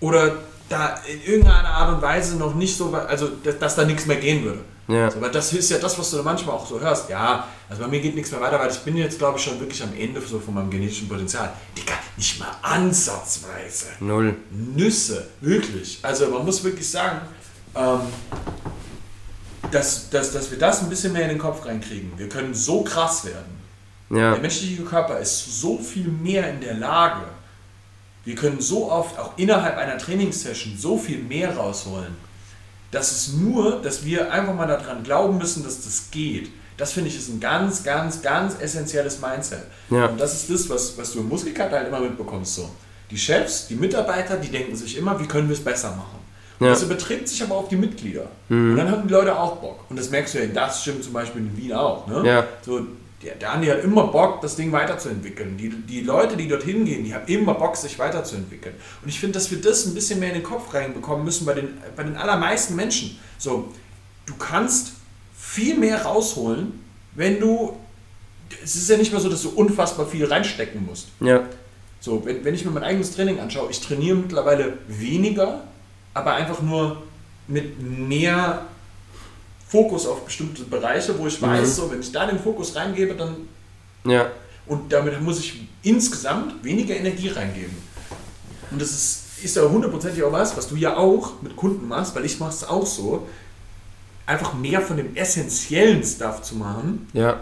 Oder 0.00 0.38
da 0.70 0.98
in 1.12 1.22
irgendeiner 1.22 1.68
Art 1.68 1.94
und 1.94 2.02
Weise 2.02 2.36
noch 2.36 2.54
nicht 2.54 2.76
so, 2.76 2.94
also 2.94 3.28
dass, 3.44 3.58
dass 3.58 3.76
da 3.76 3.84
nichts 3.84 4.06
mehr 4.06 4.16
gehen 4.16 4.44
würde. 4.44 4.60
Ja. 4.90 5.10
So, 5.10 5.20
weil 5.20 5.30
das 5.30 5.52
ist 5.52 5.70
ja 5.70 5.78
das, 5.78 5.98
was 5.98 6.10
du 6.10 6.22
manchmal 6.22 6.56
auch 6.56 6.66
so 6.66 6.80
hörst. 6.80 7.08
Ja, 7.08 7.46
also 7.68 7.82
bei 7.82 7.88
mir 7.88 8.00
geht 8.00 8.14
nichts 8.14 8.30
mehr 8.30 8.40
weiter, 8.40 8.58
weil 8.58 8.70
ich 8.70 8.78
bin 8.80 8.96
jetzt, 8.96 9.18
glaube 9.18 9.38
ich, 9.38 9.44
schon 9.44 9.60
wirklich 9.60 9.82
am 9.82 9.94
Ende 9.96 10.20
so 10.20 10.40
von 10.40 10.54
meinem 10.54 10.70
genetischen 10.70 11.08
Potenzial. 11.08 11.52
Digga, 11.76 11.94
nicht 12.16 12.38
mal 12.40 12.50
ansatzweise. 12.62 13.86
Null. 14.00 14.36
Nüsse, 14.50 15.28
wirklich. 15.40 15.98
Also 16.02 16.28
man 16.28 16.44
muss 16.44 16.62
wirklich 16.64 16.88
sagen, 16.88 17.20
ähm, 17.74 18.00
dass, 19.70 20.10
dass, 20.10 20.32
dass 20.32 20.50
wir 20.50 20.58
das 20.58 20.82
ein 20.82 20.88
bisschen 20.88 21.12
mehr 21.12 21.22
in 21.22 21.30
den 21.30 21.38
Kopf 21.38 21.64
reinkriegen. 21.64 22.12
Wir 22.16 22.28
können 22.28 22.54
so 22.54 22.82
krass 22.82 23.24
werden. 23.24 23.60
Ja. 24.10 24.32
Der 24.32 24.40
menschliche 24.40 24.82
Körper 24.82 25.18
ist 25.18 25.60
so 25.60 25.78
viel 25.78 26.08
mehr 26.08 26.50
in 26.50 26.60
der 26.60 26.74
Lage, 26.74 27.26
wir 28.24 28.34
können 28.34 28.60
so 28.60 28.90
oft 28.90 29.18
auch 29.18 29.32
innerhalb 29.38 29.76
einer 29.76 29.96
Trainingssession 29.96 30.76
so 30.76 30.98
viel 30.98 31.18
mehr 31.18 31.56
rausholen. 31.56 32.14
Das 32.90 33.12
ist 33.12 33.34
nur, 33.34 33.80
dass 33.82 34.04
wir 34.04 34.32
einfach 34.32 34.54
mal 34.54 34.66
daran 34.66 35.02
glauben 35.02 35.38
müssen, 35.38 35.62
dass 35.62 35.84
das 35.84 36.10
geht. 36.10 36.50
Das 36.76 36.92
finde 36.92 37.10
ich 37.10 37.16
ist 37.16 37.28
ein 37.28 37.40
ganz, 37.40 37.84
ganz, 37.84 38.22
ganz 38.22 38.56
essentielles 38.58 39.20
Mindset. 39.20 39.64
Ja. 39.90 40.06
Und 40.06 40.20
das 40.20 40.34
ist 40.34 40.50
das, 40.50 40.68
was, 40.70 40.96
was 40.96 41.12
du 41.12 41.20
im 41.20 41.28
Muskelkater 41.28 41.76
halt 41.76 41.88
immer 41.88 42.00
mitbekommst. 42.00 42.54
So. 42.54 42.70
Die 43.10 43.18
Chefs, 43.18 43.68
die 43.68 43.74
Mitarbeiter, 43.74 44.36
die 44.36 44.48
denken 44.48 44.74
sich 44.74 44.96
immer, 44.96 45.20
wie 45.20 45.26
können 45.26 45.48
wir 45.48 45.54
es 45.54 45.62
besser 45.62 45.90
machen. 45.90 46.18
Und 46.58 46.66
ja. 46.66 46.72
das 46.72 46.82
überträgt 46.82 47.28
sich 47.28 47.42
aber 47.42 47.56
auf 47.56 47.68
die 47.68 47.76
Mitglieder. 47.76 48.26
Mhm. 48.48 48.72
Und 48.72 48.76
dann 48.76 48.90
haben 48.90 49.06
die 49.06 49.12
Leute 49.12 49.38
auch 49.38 49.56
Bock. 49.56 49.84
Und 49.88 49.98
das 49.98 50.10
merkst 50.10 50.34
du 50.34 50.38
ja 50.38 50.44
in 50.44 50.54
das 50.54 50.82
Gym 50.84 51.02
zum 51.02 51.12
Beispiel 51.12 51.42
in 51.42 51.56
Wien 51.56 51.72
auch. 51.72 52.06
Ne? 52.06 52.22
Ja. 52.26 52.44
So, 52.64 52.86
der, 53.22 53.34
der 53.34 53.52
Andi 53.52 53.66
hat 53.66 53.84
immer 53.84 54.06
Bock, 54.06 54.40
das 54.40 54.56
Ding 54.56 54.72
weiterzuentwickeln. 54.72 55.56
Die, 55.56 55.68
die 55.68 56.00
Leute, 56.00 56.36
die 56.36 56.48
dorthin 56.48 56.84
gehen, 56.84 57.04
die 57.04 57.14
haben 57.14 57.26
immer 57.26 57.54
Bock, 57.54 57.76
sich 57.76 57.98
weiterzuentwickeln. 57.98 58.74
Und 59.02 59.08
ich 59.08 59.20
finde, 59.20 59.34
dass 59.34 59.50
wir 59.50 59.60
das 59.60 59.86
ein 59.86 59.94
bisschen 59.94 60.20
mehr 60.20 60.30
in 60.30 60.36
den 60.36 60.42
Kopf 60.42 60.72
reinbekommen 60.72 61.24
müssen 61.24 61.44
bei 61.44 61.54
den, 61.54 61.78
bei 61.96 62.02
den 62.02 62.16
allermeisten 62.16 62.76
Menschen. 62.76 63.18
So, 63.36 63.68
du 64.24 64.34
kannst 64.36 64.92
viel 65.36 65.76
mehr 65.76 66.02
rausholen, 66.02 66.80
wenn 67.14 67.40
du. 67.40 67.76
Es 68.64 68.74
ist 68.74 68.90
ja 68.90 68.96
nicht 68.96 69.12
mehr 69.12 69.20
so, 69.20 69.28
dass 69.28 69.42
du 69.42 69.50
unfassbar 69.50 70.06
viel 70.06 70.24
reinstecken 70.24 70.84
musst. 70.84 71.08
Ja. 71.20 71.44
So, 72.00 72.24
wenn, 72.24 72.44
wenn 72.44 72.54
ich 72.54 72.64
mir 72.64 72.70
mein 72.70 72.82
eigenes 72.82 73.14
Training 73.14 73.38
anschaue, 73.38 73.70
ich 73.70 73.80
trainiere 73.80 74.16
mittlerweile 74.16 74.78
weniger, 74.88 75.64
aber 76.14 76.32
einfach 76.34 76.62
nur 76.62 77.02
mit 77.46 77.80
mehr 77.80 78.66
Fokus 79.70 80.06
auf 80.06 80.24
bestimmte 80.24 80.64
Bereiche, 80.64 81.16
wo 81.18 81.26
ich 81.26 81.40
mhm. 81.40 81.46
weiß, 81.46 81.76
so, 81.76 81.90
wenn 81.90 82.00
ich 82.00 82.10
da 82.10 82.26
den 82.26 82.38
Fokus 82.38 82.74
reingebe, 82.74 83.14
dann. 83.14 83.36
Ja. 84.04 84.30
Und 84.66 84.92
damit 84.92 85.20
muss 85.20 85.38
ich 85.38 85.62
insgesamt 85.82 86.62
weniger 86.64 86.96
Energie 86.96 87.28
reingeben. 87.28 87.76
Und 88.70 88.80
das 88.80 88.90
ist, 88.90 89.44
ist 89.44 89.56
ja 89.56 89.62
hundertprozentig 89.62 90.22
auch 90.22 90.32
was, 90.32 90.56
was 90.56 90.68
du 90.68 90.76
ja 90.76 90.96
auch 90.96 91.40
mit 91.42 91.56
Kunden 91.56 91.88
machst, 91.88 92.14
weil 92.14 92.24
ich 92.24 92.38
mache 92.38 92.50
es 92.50 92.64
auch 92.64 92.86
so. 92.86 93.26
Einfach 94.26 94.54
mehr 94.54 94.80
von 94.80 94.96
dem 94.96 95.16
essentiellen 95.16 96.04
Stuff 96.04 96.42
zu 96.42 96.56
machen. 96.56 97.08
Ja. 97.12 97.40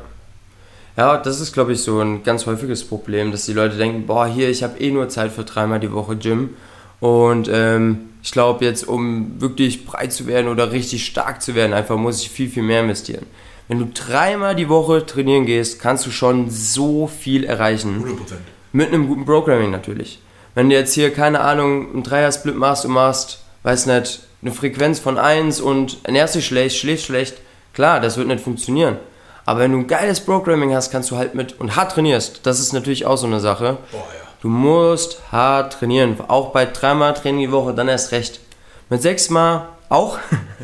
Ja, 0.97 1.17
das 1.17 1.38
ist, 1.38 1.53
glaube 1.53 1.73
ich, 1.75 1.83
so 1.83 2.01
ein 2.01 2.25
ganz 2.25 2.47
häufiges 2.47 2.85
Problem, 2.85 3.31
dass 3.31 3.45
die 3.45 3.53
Leute 3.53 3.77
denken, 3.77 4.07
boah, 4.07 4.27
hier, 4.27 4.49
ich 4.49 4.64
habe 4.64 4.81
eh 4.81 4.91
nur 4.91 5.09
Zeit 5.09 5.31
für 5.31 5.45
dreimal 5.45 5.79
die 5.79 5.93
Woche 5.93 6.17
Gym 6.17 6.57
und 6.99 7.49
ähm, 7.53 8.08
ich 8.22 8.33
glaube, 8.33 8.64
jetzt, 8.64 8.87
um 8.87 9.40
wirklich 9.40 9.87
breit 9.87 10.12
zu 10.12 10.26
werden 10.26 10.48
oder 10.48 10.72
richtig 10.72 11.07
stark 11.07 11.42
zu 11.42 11.54
werden, 11.54 11.72
einfach 11.72 11.96
muss 11.96 12.20
ich 12.20 12.31
viel, 12.31 12.48
viel 12.48 12.62
mehr 12.62 12.81
investieren. 12.81 13.26
Wenn 13.68 13.78
du 13.78 13.88
dreimal 13.92 14.57
die 14.57 14.68
Woche 14.68 15.04
trainieren 15.04 15.46
gehst, 15.46 15.81
kannst 15.81 16.07
du 16.07 16.11
schon 16.11 16.50
so 16.50 17.07
viel 17.07 17.44
erreichen. 17.44 18.02
100%. 18.04 18.35
Mit 18.72 18.88
einem 18.88 19.09
guten 19.09 19.24
Programming 19.24 19.70
natürlich. 19.70 20.20
Wenn 20.54 20.70
du 20.70 20.74
jetzt 20.74 20.94
hier, 20.94 21.12
keine 21.12 21.40
Ahnung, 21.40 21.92
einen 21.92 22.02
Dreier-Split 22.02 22.57
machst 22.57 22.85
und 22.87 22.92
machst, 22.92 23.44
weiß 23.62 23.87
nicht, 23.87 24.20
eine 24.42 24.52
Frequenz 24.52 24.98
von 24.98 25.18
1 25.18 25.61
und 25.61 25.98
ernährst 26.04 26.35
dich 26.35 26.46
schlecht, 26.46 26.76
schläfst 26.76 27.07
schlecht, 27.07 27.37
klar, 27.74 28.00
das 28.00 28.16
wird 28.16 28.28
nicht 28.28 28.42
funktionieren. 28.42 28.96
Aber 29.44 29.61
wenn 29.61 29.72
du 29.72 29.78
ein 29.78 29.87
geiles 29.87 30.20
Programming 30.20 30.74
hast, 30.74 30.90
kannst 30.90 31.11
du 31.11 31.16
halt 31.16 31.35
mit 31.35 31.59
und 31.61 31.76
hart 31.76 31.92
trainierst, 31.92 32.40
das 32.44 32.61
ist 32.61 32.72
natürlich 32.72 33.07
auch 33.07 33.16
so 33.16 33.26
eine 33.26 33.40
Sache. 33.40 33.78
Boah, 33.90 34.07
ja 34.22 34.28
Du 34.40 34.48
musst 34.48 35.20
hart 35.33 35.72
trainieren. 35.74 36.16
Auch 36.29 36.53
bei 36.53 36.64
dreimal 36.64 37.14
Training 37.14 37.40
die 37.40 37.53
Woche, 37.53 37.74
dann 37.74 37.88
erst 37.88 38.12
recht. 38.12 38.40
Mit 38.88 39.03
sechsmal 39.03 39.68
auch. 39.88 40.18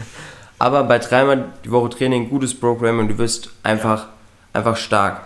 Aber 0.58 0.84
bei 0.84 0.98
dreimal 0.98 1.46
die 1.64 1.70
Woche 1.70 1.90
Training, 1.90 2.30
gutes 2.30 2.58
Programm 2.58 3.00
und 3.00 3.08
du 3.08 3.18
wirst 3.18 3.50
einfach, 3.62 4.06
einfach 4.52 4.76
stark. 4.76 5.22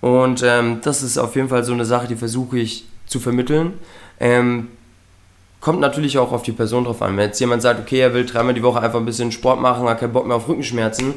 Und 0.00 0.42
ähm, 0.42 0.80
das 0.82 1.02
ist 1.02 1.16
auf 1.16 1.36
jeden 1.36 1.48
Fall 1.48 1.64
so 1.64 1.72
eine 1.72 1.84
Sache, 1.84 2.08
die 2.08 2.16
versuche 2.16 2.58
ich 2.58 2.84
zu 3.06 3.20
vermitteln. 3.20 3.78
Ähm, 4.18 4.68
kommt 5.60 5.80
natürlich 5.80 6.18
auch 6.18 6.32
auf 6.32 6.42
die 6.42 6.52
Person 6.52 6.84
drauf 6.84 7.00
an. 7.00 7.16
Wenn 7.16 7.28
jetzt 7.28 7.40
jemand 7.40 7.62
sagt, 7.62 7.80
okay, 7.80 8.00
er 8.00 8.12
will 8.12 8.26
dreimal 8.26 8.54
die 8.54 8.62
Woche 8.62 8.80
einfach 8.80 8.98
ein 8.98 9.06
bisschen 9.06 9.32
Sport 9.32 9.60
machen, 9.60 9.88
hat 9.88 10.00
keinen 10.00 10.12
Bock 10.12 10.26
mehr 10.26 10.36
auf 10.36 10.48
Rückenschmerzen, 10.48 11.14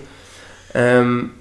ähm, 0.74 1.32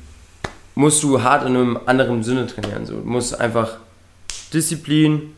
musst 0.74 1.02
du 1.02 1.22
hart 1.22 1.46
in 1.46 1.54
einem 1.54 1.78
anderen 1.86 2.24
Sinne 2.24 2.46
trainieren. 2.46 2.86
So, 2.86 2.94
du 2.94 3.04
musst 3.04 3.38
einfach 3.38 3.76
Disziplin, 4.52 5.34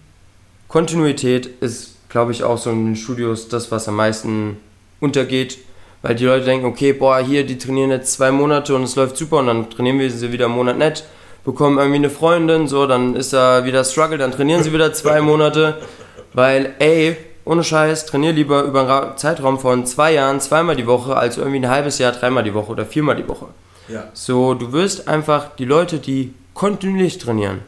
Kontinuität 0.69 1.47
ist, 1.61 1.97
glaube 2.09 2.33
ich, 2.33 2.43
auch 2.43 2.59
so 2.59 2.71
in 2.71 2.87
den 2.87 2.97
Studios 2.97 3.49
das, 3.49 3.71
was 3.71 3.89
am 3.89 3.97
meisten 3.97 4.59
untergeht. 5.01 5.59
Weil 6.03 6.15
die 6.15 6.27
Leute 6.27 6.45
denken, 6.45 6.67
okay, 6.67 6.93
boah, 6.93 7.19
hier, 7.19 7.45
die 7.45 7.59
trainieren 7.59 7.91
jetzt 7.91 8.13
zwei 8.13 8.31
Monate 8.31 8.75
und 8.75 8.85
es 8.85 8.95
läuft 8.95 9.17
super 9.17 9.39
und 9.39 9.49
dann 9.49 9.69
trainieren 9.69 9.99
wir 9.99 10.11
sie 10.11 10.31
wieder 10.31 10.47
einen 10.47 10.55
Monat 10.55 10.79
nett, 10.79 11.05
bekommen 11.45 11.79
irgendwie 11.79 11.97
eine 11.97 12.11
Freundin, 12.11 12.69
so, 12.69 12.87
dann 12.87 13.17
ist 13.17 13.33
da 13.33 13.65
wieder 13.65 13.83
Struggle, 13.83 14.19
dann 14.19 14.31
trainieren 14.31 14.63
sie 14.63 14.73
wieder 14.73 14.93
zwei 14.93 15.21
Monate. 15.21 15.79
Weil, 16.35 16.75
ey, 16.79 17.17
ohne 17.45 17.65
Scheiß, 17.65 18.07
trainier 18.07 18.33
lieber 18.33 18.63
über 18.63 19.03
einen 19.07 19.17
Zeitraum 19.17 19.59
von 19.59 19.87
zwei 19.87 20.13
Jahren 20.13 20.41
zweimal 20.41 20.77
die 20.77 20.87
Woche 20.87 21.17
als 21.17 21.39
irgendwie 21.39 21.59
ein 21.59 21.69
halbes 21.69 21.99
Jahr 21.99 22.13
dreimal 22.13 22.45
die 22.45 22.55
Woche 22.55 22.71
oder 22.71 22.87
viermal 22.87 23.17
die 23.17 23.27
Woche. 23.27 23.47
Ja. 23.89 24.05
So, 24.13 24.55
du 24.55 24.73
wirst 24.73 25.09
einfach 25.09 25.57
die 25.57 25.65
Leute, 25.65 25.99
die 25.99 26.35
kontinuierlich 26.55 27.19
trainieren, 27.19 27.61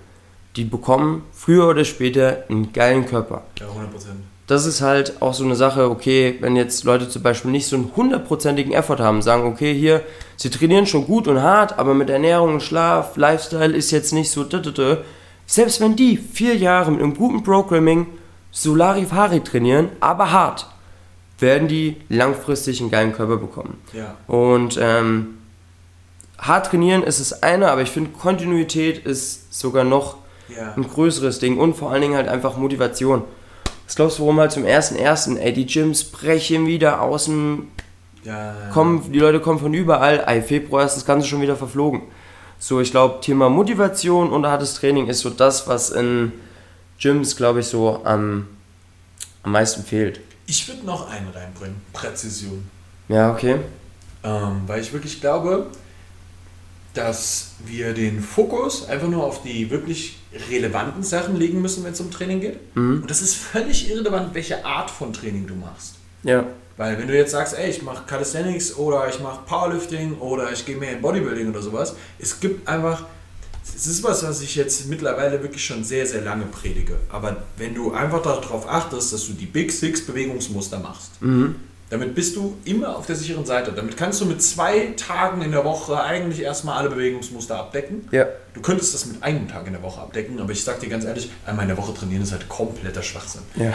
die 0.56 0.64
bekommen 0.64 1.22
früher 1.32 1.68
oder 1.68 1.84
später 1.84 2.44
einen 2.48 2.72
geilen 2.72 3.06
Körper. 3.06 3.42
Ja, 3.58 3.66
100%. 3.66 3.70
Das 4.46 4.66
ist 4.66 4.80
halt 4.80 5.22
auch 5.22 5.32
so 5.32 5.44
eine 5.44 5.54
Sache, 5.54 5.88
okay, 5.88 6.36
wenn 6.40 6.56
jetzt 6.56 6.82
Leute 6.82 7.08
zum 7.08 7.22
Beispiel 7.22 7.52
nicht 7.52 7.68
so 7.68 7.76
einen 7.76 7.92
hundertprozentigen 7.94 8.72
Effort 8.72 8.98
haben, 8.98 9.22
sagen, 9.22 9.44
okay, 9.44 9.72
hier, 9.72 10.02
sie 10.36 10.50
trainieren 10.50 10.86
schon 10.86 11.06
gut 11.06 11.28
und 11.28 11.40
hart, 11.40 11.78
aber 11.78 11.94
mit 11.94 12.10
Ernährung 12.10 12.54
und 12.54 12.62
Schlaf, 12.62 13.16
Lifestyle 13.16 13.76
ist 13.76 13.92
jetzt 13.92 14.12
nicht 14.12 14.28
so, 14.30 14.44
selbst 15.46 15.80
wenn 15.80 15.94
die 15.94 16.16
vier 16.16 16.56
Jahre 16.56 16.90
mit 16.90 17.00
einem 17.00 17.14
guten 17.14 17.44
Programming 17.44 18.08
Solari-Fari 18.50 19.40
trainieren, 19.40 19.90
aber 20.00 20.32
hart, 20.32 20.66
werden 21.38 21.68
die 21.68 21.96
langfristig 22.08 22.80
einen 22.80 22.90
geilen 22.90 23.12
Körper 23.12 23.36
bekommen. 23.36 23.78
Ja. 23.92 24.16
Und 24.26 24.78
ähm, 24.80 25.38
hart 26.38 26.66
trainieren 26.66 27.02
ist 27.02 27.20
das 27.20 27.42
eine, 27.44 27.70
aber 27.70 27.82
ich 27.82 27.90
finde 27.90 28.10
Kontinuität 28.10 29.06
ist 29.06 29.54
sogar 29.54 29.84
noch 29.84 30.16
ja. 30.56 30.74
ein 30.76 30.88
größeres 30.88 31.38
Ding 31.38 31.58
und 31.58 31.74
vor 31.74 31.90
allen 31.90 32.02
Dingen 32.02 32.16
halt 32.16 32.28
einfach 32.28 32.56
Motivation. 32.56 33.24
Was 33.86 33.96
glaubst 33.96 34.18
du, 34.18 34.22
warum 34.22 34.38
halt 34.38 34.52
zum 34.52 34.64
ersten 34.64 34.96
ersten, 34.96 35.36
ey, 35.36 35.52
die 35.52 35.66
Gyms 35.66 36.04
brechen 36.04 36.66
wieder 36.66 37.00
aus 37.00 37.24
dem, 37.24 37.68
ja, 38.22 38.32
ja, 38.32 38.70
kommen, 38.72 39.10
die 39.12 39.18
Leute 39.18 39.40
kommen 39.40 39.58
von 39.58 39.74
überall, 39.74 40.22
ey, 40.26 40.42
Februar 40.42 40.84
ist 40.84 40.94
das 40.94 41.06
Ganze 41.06 41.26
schon 41.26 41.40
wieder 41.40 41.56
verflogen. 41.56 42.02
So, 42.58 42.80
ich 42.80 42.90
glaube, 42.90 43.20
Thema 43.20 43.48
Motivation 43.48 44.30
und 44.30 44.46
hartes 44.46 44.74
Training 44.74 45.08
ist 45.08 45.20
so 45.20 45.30
das, 45.30 45.66
was 45.66 45.90
in 45.90 46.32
Gyms, 46.98 47.34
glaube 47.34 47.60
ich, 47.60 47.66
so 47.66 48.02
am, 48.04 48.46
am 49.42 49.52
meisten 49.52 49.82
fehlt. 49.82 50.20
Ich 50.46 50.68
würde 50.68 50.84
noch 50.84 51.10
einen 51.10 51.28
reinbringen, 51.30 51.80
Präzision. 51.92 52.68
Ja, 53.08 53.32
okay. 53.32 53.56
Ähm, 54.22 54.62
weil 54.66 54.80
ich 54.80 54.92
wirklich 54.92 55.20
glaube, 55.20 55.66
dass 56.94 57.52
wir 57.64 57.94
den 57.94 58.20
Fokus 58.20 58.88
einfach 58.88 59.08
nur 59.08 59.24
auf 59.24 59.42
die 59.42 59.70
wirklich 59.70 60.18
relevanten 60.50 61.02
Sachen 61.02 61.36
legen 61.36 61.60
müssen, 61.60 61.84
wenn 61.84 61.92
es 61.92 62.00
um 62.00 62.10
Training 62.10 62.40
geht. 62.40 62.76
Mhm. 62.76 63.02
Und 63.02 63.10
das 63.10 63.22
ist 63.22 63.34
völlig 63.36 63.90
irrelevant, 63.90 64.34
welche 64.34 64.64
Art 64.64 64.90
von 64.90 65.12
Training 65.12 65.46
du 65.46 65.54
machst. 65.54 65.96
Ja. 66.22 66.44
Weil 66.76 66.98
wenn 66.98 67.08
du 67.08 67.16
jetzt 67.16 67.32
sagst, 67.32 67.56
ey, 67.58 67.70
ich 67.70 67.82
mache 67.82 68.04
Calisthenics 68.06 68.76
oder 68.76 69.08
ich 69.08 69.20
mache 69.20 69.40
Powerlifting 69.46 70.18
oder 70.18 70.50
ich 70.52 70.64
gehe 70.64 70.76
mehr 70.76 70.92
in 70.92 71.02
Bodybuilding 71.02 71.50
oder 71.50 71.62
sowas, 71.62 71.94
es 72.18 72.40
gibt 72.40 72.66
einfach 72.66 73.04
es 73.76 73.86
ist 73.86 74.02
was, 74.02 74.22
was 74.22 74.40
ich 74.42 74.56
jetzt 74.56 74.86
mittlerweile 74.88 75.42
wirklich 75.42 75.64
schon 75.64 75.84
sehr, 75.84 76.06
sehr 76.06 76.22
lange 76.22 76.46
predige. 76.46 76.96
Aber 77.10 77.44
wenn 77.56 77.74
du 77.74 77.92
einfach 77.92 78.22
darauf 78.22 78.68
achtest, 78.68 79.12
dass 79.12 79.26
du 79.26 79.32
die 79.32 79.46
Big 79.46 79.72
Six 79.72 80.06
Bewegungsmuster 80.06 80.78
machst, 80.78 81.20
mhm. 81.20 81.56
Damit 81.90 82.14
bist 82.14 82.36
du 82.36 82.56
immer 82.64 82.96
auf 82.96 83.06
der 83.06 83.16
sicheren 83.16 83.44
Seite. 83.44 83.72
Damit 83.72 83.96
kannst 83.96 84.20
du 84.20 84.24
mit 84.24 84.40
zwei 84.40 84.94
Tagen 84.96 85.42
in 85.42 85.50
der 85.50 85.64
Woche 85.64 86.00
eigentlich 86.00 86.40
erstmal 86.40 86.78
alle 86.78 86.88
Bewegungsmuster 86.88 87.58
abdecken. 87.58 88.08
Ja. 88.12 88.26
Du 88.54 88.60
könntest 88.60 88.94
das 88.94 89.06
mit 89.06 89.22
einem 89.24 89.48
Tag 89.48 89.66
in 89.66 89.72
der 89.72 89.82
Woche 89.82 90.00
abdecken, 90.00 90.40
aber 90.40 90.52
ich 90.52 90.62
sag 90.62 90.78
dir 90.78 90.88
ganz 90.88 91.04
ehrlich, 91.04 91.30
einmal 91.44 91.64
in 91.64 91.68
der 91.68 91.76
Woche 91.76 91.92
trainieren 91.92 92.22
ist 92.22 92.30
halt 92.30 92.48
kompletter 92.48 93.02
Schwachsinn. 93.02 93.42
Ja. 93.56 93.72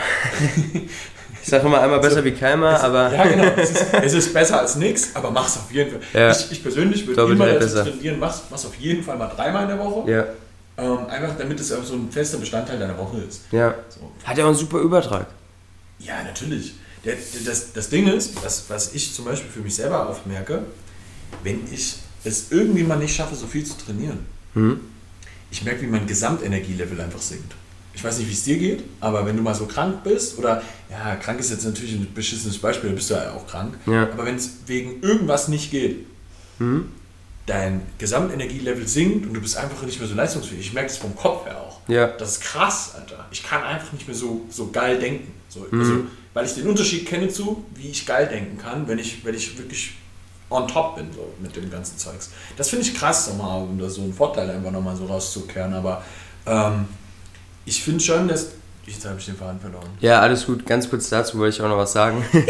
Ich 1.41 1.51
sage 1.51 1.67
immer 1.67 1.79
einmal 1.79 1.99
besser 1.99 2.15
also, 2.15 2.25
wie 2.25 2.31
keimer, 2.31 2.81
aber. 2.81 3.13
Ja, 3.13 3.23
genau. 3.27 3.43
Es 3.55 3.69
ist, 3.69 3.85
es 3.93 4.13
ist 4.13 4.33
besser 4.33 4.61
als 4.61 4.77
nichts, 4.77 5.11
aber 5.13 5.29
mach's 5.29 5.57
auf 5.57 5.71
jeden 5.71 5.91
Fall. 5.91 5.99
Ja. 6.11 6.31
Ich, 6.31 6.51
ich, 6.53 6.63
persönlich 6.63 7.05
würde 7.05 7.33
immer 7.33 7.45
dazu 7.45 7.83
trainieren, 7.83 8.17
mach's, 8.17 8.41
mach's 8.49 8.65
auf 8.65 8.73
jeden 8.75 9.03
Fall 9.03 9.15
mal 9.15 9.27
dreimal 9.27 9.63
in 9.63 9.69
der 9.69 9.77
Woche. 9.77 10.09
Ja. 10.09 10.25
Ähm, 10.77 11.05
einfach 11.07 11.37
damit 11.37 11.59
es 11.59 11.67
so 11.67 11.93
ein 11.93 12.09
fester 12.09 12.39
Bestandteil 12.39 12.79
deiner 12.79 12.97
Woche 12.97 13.19
ist. 13.19 13.43
Ja. 13.51 13.75
So. 13.89 14.11
Hat 14.23 14.37
ja 14.37 14.45
auch 14.45 14.47
einen 14.47 14.57
super 14.57 14.79
Übertrag. 14.79 15.27
Ja, 15.99 16.23
natürlich. 16.23 16.73
Das, 17.05 17.73
das 17.73 17.89
Ding 17.89 18.07
ist, 18.07 18.43
was, 18.43 18.65
was 18.69 18.93
ich 18.93 19.13
zum 19.13 19.25
Beispiel 19.25 19.51
für 19.51 19.59
mich 19.61 19.75
selber 19.75 20.09
aufmerke, 20.09 20.63
wenn 21.43 21.61
ich 21.71 21.97
es 22.23 22.51
irgendwie 22.51 22.83
mal 22.83 22.97
nicht 22.97 23.15
schaffe, 23.15 23.35
so 23.35 23.45
viel 23.45 23.63
zu 23.63 23.75
trainieren, 23.77 24.25
mhm. 24.55 24.79
ich 25.51 25.63
merke, 25.63 25.83
wie 25.83 25.87
mein 25.87 26.07
Gesamtenergielevel 26.07 26.99
einfach 26.99 27.21
sinkt 27.21 27.53
ich 27.95 28.03
weiß 28.03 28.19
nicht, 28.19 28.29
wie 28.29 28.33
es 28.33 28.43
dir 28.43 28.57
geht, 28.57 28.83
aber 28.99 29.25
wenn 29.25 29.37
du 29.37 29.41
mal 29.41 29.55
so 29.55 29.65
krank 29.65 30.03
bist, 30.03 30.37
oder 30.37 30.61
ja, 30.89 31.15
krank 31.15 31.39
ist 31.39 31.49
jetzt 31.49 31.65
natürlich 31.65 31.93
ein 31.93 32.13
beschissenes 32.13 32.57
Beispiel, 32.57 32.89
da 32.89 32.95
bist 32.95 33.09
du 33.09 33.13
ja 33.13 33.31
auch 33.31 33.47
krank, 33.47 33.77
ja. 33.85 34.03
aber 34.11 34.25
wenn 34.25 34.35
es 34.35 34.57
wegen 34.67 35.01
irgendwas 35.01 35.47
nicht 35.47 35.71
geht, 35.71 36.05
mhm. 36.59 36.89
dein 37.45 37.81
Gesamtenergielevel 37.97 38.87
sinkt 38.87 39.25
und 39.25 39.33
du 39.33 39.41
bist 39.41 39.55
einfach 39.55 39.81
nicht 39.83 39.99
mehr 39.99 40.09
so 40.09 40.15
leistungsfähig. 40.15 40.59
Ich 40.59 40.73
merke 40.73 40.89
das 40.89 40.97
vom 40.97 41.15
Kopf 41.15 41.45
her 41.45 41.61
auch. 41.61 41.79
Ja. 41.87 42.07
Das 42.07 42.33
ist 42.33 42.41
krass, 42.41 42.93
Alter. 42.95 43.25
Ich 43.31 43.43
kann 43.43 43.63
einfach 43.63 43.93
nicht 43.93 44.07
mehr 44.07 44.15
so, 44.15 44.45
so 44.49 44.71
geil 44.71 44.99
denken. 44.99 45.31
So, 45.47 45.65
mhm. 45.71 45.79
also, 45.79 45.93
weil 46.35 46.45
ich 46.45 46.53
den 46.53 46.67
Unterschied 46.67 47.07
kenne 47.07 47.29
zu, 47.29 47.65
wie 47.73 47.87
ich 47.87 48.05
geil 48.05 48.27
denken 48.27 48.59
kann, 48.59 48.87
wenn 48.87 48.99
ich, 48.99 49.25
wenn 49.25 49.33
ich 49.33 49.57
wirklich 49.57 49.93
on 50.49 50.67
top 50.67 50.97
bin 50.97 51.07
so, 51.11 51.33
mit 51.41 51.55
dem 51.55 51.71
ganzen 51.71 51.97
Zeugs. 51.97 52.29
Das 52.57 52.69
finde 52.69 52.85
ich 52.85 52.93
krass, 52.93 53.27
nochmal, 53.29 53.63
um 53.63 53.79
da 53.79 53.89
so 53.89 54.01
einen 54.01 54.13
Vorteil 54.13 54.51
einfach 54.51 54.69
nochmal 54.69 54.95
so 54.95 55.05
rauszukehren, 55.05 55.73
aber 55.73 56.03
ähm, 56.45 56.85
ich 57.65 57.81
finde 57.81 58.03
schon, 58.03 58.27
dass. 58.27 58.51
Jetzt 58.85 59.03
habe 59.03 59.17
ich 59.17 59.25
den 59.25 59.35
Faden 59.35 59.59
verloren. 59.59 59.89
Ja, 59.99 60.19
alles 60.19 60.45
gut. 60.45 60.63
Ganz 60.67 60.87
kurz 60.87 61.09
dazu 61.09 61.39
wollte 61.39 61.55
ich 61.55 61.61
auch 61.63 61.67
noch 61.67 61.77
was 61.77 61.93
sagen. 61.93 62.23
Perfekt. 62.31 62.45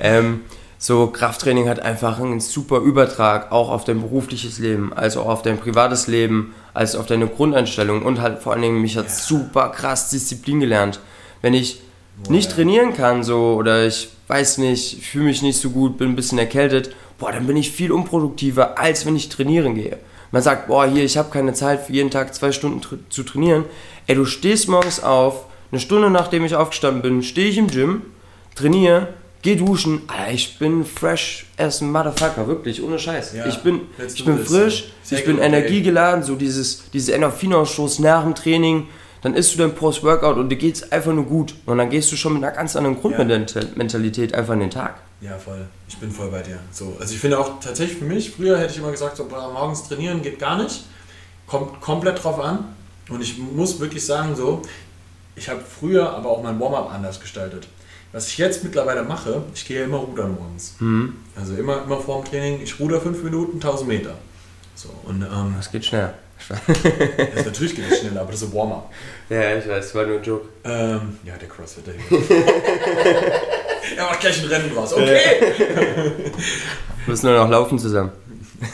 ähm, 0.00 0.40
so, 0.78 1.06
Krafttraining 1.06 1.68
hat 1.68 1.78
einfach 1.78 2.18
einen 2.18 2.40
super 2.40 2.78
Übertrag, 2.78 3.52
auch 3.52 3.70
auf 3.70 3.84
dein 3.84 4.00
berufliches 4.00 4.58
Leben, 4.58 4.92
also 4.92 5.20
auch 5.20 5.28
auf 5.28 5.42
dein 5.42 5.60
privates 5.60 6.08
Leben, 6.08 6.52
als 6.74 6.96
auf 6.96 7.06
deine 7.06 7.28
Grundeinstellung 7.28 8.02
und 8.02 8.20
halt 8.20 8.40
vor 8.42 8.52
allen 8.52 8.62
Dingen, 8.62 8.82
mich 8.82 8.96
hat 8.96 9.06
ja. 9.06 9.12
super 9.12 9.68
krass 9.68 10.10
Disziplin 10.10 10.58
gelernt. 10.58 10.98
Wenn 11.42 11.54
ich 11.54 11.80
boah, 12.22 12.32
nicht 12.32 12.50
trainieren 12.50 12.94
kann, 12.94 13.22
so, 13.22 13.54
oder 13.54 13.86
ich 13.86 14.08
weiß 14.28 14.58
nicht, 14.58 15.02
fühle 15.02 15.24
mich 15.26 15.42
nicht 15.42 15.60
so 15.60 15.70
gut, 15.70 15.98
bin 15.98 16.10
ein 16.10 16.16
bisschen 16.16 16.38
erkältet, 16.38 16.94
boah, 17.18 17.32
dann 17.32 17.46
bin 17.46 17.56
ich 17.56 17.70
viel 17.70 17.92
unproduktiver, 17.92 18.78
als 18.78 19.06
wenn 19.06 19.16
ich 19.16 19.28
trainieren 19.28 19.74
gehe 19.74 19.98
man 20.32 20.42
sagt, 20.42 20.68
boah, 20.68 20.86
hier, 20.86 21.04
ich 21.04 21.16
habe 21.16 21.30
keine 21.30 21.52
Zeit 21.54 21.82
für 21.82 21.92
jeden 21.92 22.10
Tag 22.10 22.34
zwei 22.34 22.52
Stunden 22.52 22.80
tra 22.80 22.96
zu 23.08 23.22
trainieren. 23.22 23.64
Ey, 24.06 24.14
du 24.14 24.24
stehst 24.24 24.68
morgens 24.68 25.02
auf, 25.02 25.46
eine 25.72 25.80
Stunde 25.80 26.10
nachdem 26.10 26.44
ich 26.44 26.54
aufgestanden 26.54 27.02
bin, 27.02 27.22
stehe 27.22 27.48
ich 27.48 27.58
im 27.58 27.68
Gym, 27.68 28.02
trainiere, 28.54 29.08
geh 29.42 29.56
duschen. 29.56 30.02
Alter, 30.06 30.32
ich 30.32 30.58
bin 30.58 30.84
fresh 30.84 31.46
as 31.56 31.82
a 31.82 31.84
motherfucker, 31.84 32.46
wirklich, 32.46 32.82
ohne 32.82 32.98
Scheiß. 32.98 33.34
Ja, 33.34 33.46
ich 33.46 33.58
bin, 33.58 33.82
ich 34.14 34.24
bin 34.24 34.38
frisch, 34.38 34.92
ich 35.10 35.24
bin 35.24 35.38
energiegeladen, 35.38 36.22
so 36.22 36.36
dieses, 36.36 36.90
dieses 36.92 37.08
Endorphinausstoß 37.08 38.00
nach 38.00 38.22
dem 38.22 38.34
Training. 38.34 38.88
Dann 39.22 39.34
isst 39.34 39.54
du 39.54 39.58
dein 39.58 39.74
Post-Workout 39.74 40.36
und 40.38 40.48
dir 40.48 40.56
geht's 40.56 40.90
einfach 40.90 41.12
nur 41.12 41.24
gut. 41.24 41.54
Und 41.66 41.78
dann 41.78 41.90
gehst 41.90 42.10
du 42.10 42.16
schon 42.16 42.34
mit 42.34 42.42
einer 42.42 42.52
ganz 42.54 42.74
anderen 42.76 43.00
Grundmentalität 43.00 44.34
einfach 44.34 44.54
in 44.54 44.60
den 44.60 44.70
Tag. 44.70 45.00
Ja, 45.20 45.36
voll. 45.36 45.66
Ich 45.88 45.98
bin 45.98 46.10
voll 46.10 46.30
bei 46.30 46.42
dir. 46.42 46.58
So, 46.72 46.96
also 46.98 47.12
ich 47.12 47.20
finde 47.20 47.38
auch 47.38 47.60
tatsächlich 47.60 47.98
für 47.98 48.06
mich, 48.06 48.30
früher 48.30 48.58
hätte 48.58 48.72
ich 48.72 48.78
immer 48.78 48.90
gesagt, 48.90 49.16
so 49.16 49.24
morgens 49.24 49.86
trainieren 49.86 50.22
geht 50.22 50.38
gar 50.38 50.62
nicht. 50.62 50.84
Kommt 51.46 51.80
komplett 51.80 52.22
drauf 52.22 52.40
an. 52.40 52.64
Und 53.10 53.20
ich 53.20 53.36
muss 53.38 53.78
wirklich 53.80 54.06
sagen, 54.06 54.34
so, 54.36 54.62
ich 55.36 55.48
habe 55.48 55.60
früher 55.60 56.10
aber 56.10 56.30
auch 56.30 56.42
mein 56.42 56.58
Warm-up 56.58 56.92
anders 56.92 57.20
gestaltet. 57.20 57.68
Was 58.12 58.28
ich 58.28 58.38
jetzt 58.38 58.64
mittlerweile 58.64 59.02
mache, 59.02 59.42
ich 59.54 59.66
gehe 59.66 59.80
ja 59.80 59.84
immer 59.84 59.98
rudern 59.98 60.34
morgens. 60.34 60.74
Mhm. 60.80 61.16
Also 61.36 61.54
immer, 61.54 61.84
immer 61.84 62.00
vor 62.00 62.22
dem 62.22 62.28
Training, 62.28 62.60
ich 62.62 62.80
ruder 62.80 63.00
fünf 63.00 63.22
Minuten, 63.22 63.56
1000 63.56 63.88
Meter. 63.88 64.14
So, 64.74 64.88
und, 65.04 65.22
ähm, 65.22 65.54
das 65.56 65.70
geht 65.70 65.84
schnell. 65.84 66.14
Das 66.48 67.44
natürlich 67.44 67.76
geht 67.76 67.90
es 67.90 68.00
schnell, 68.00 68.16
aber 68.18 68.32
das 68.32 68.42
ist 68.42 68.48
ein 68.48 68.54
Warm-up. 68.54 68.92
Ja, 69.28 69.56
ich 69.56 69.68
weiß, 69.68 69.94
war 69.94 70.06
nur 70.06 70.18
ein 70.18 70.24
Joke. 70.24 70.48
Ähm, 70.64 71.18
ja, 71.24 71.36
der 71.36 71.48
Crossfitter 71.48 71.92
hier. 71.92 72.18
er 73.96 74.04
macht 74.04 74.20
gleich 74.20 74.42
ein 74.42 74.48
Rennen 74.48 74.74
draus. 74.74 74.92
Okay. 74.92 75.18
Wir 75.56 76.22
müssen 77.06 77.26
nur 77.26 77.36
noch 77.36 77.48
laufen 77.48 77.78
zusammen. 77.78 78.12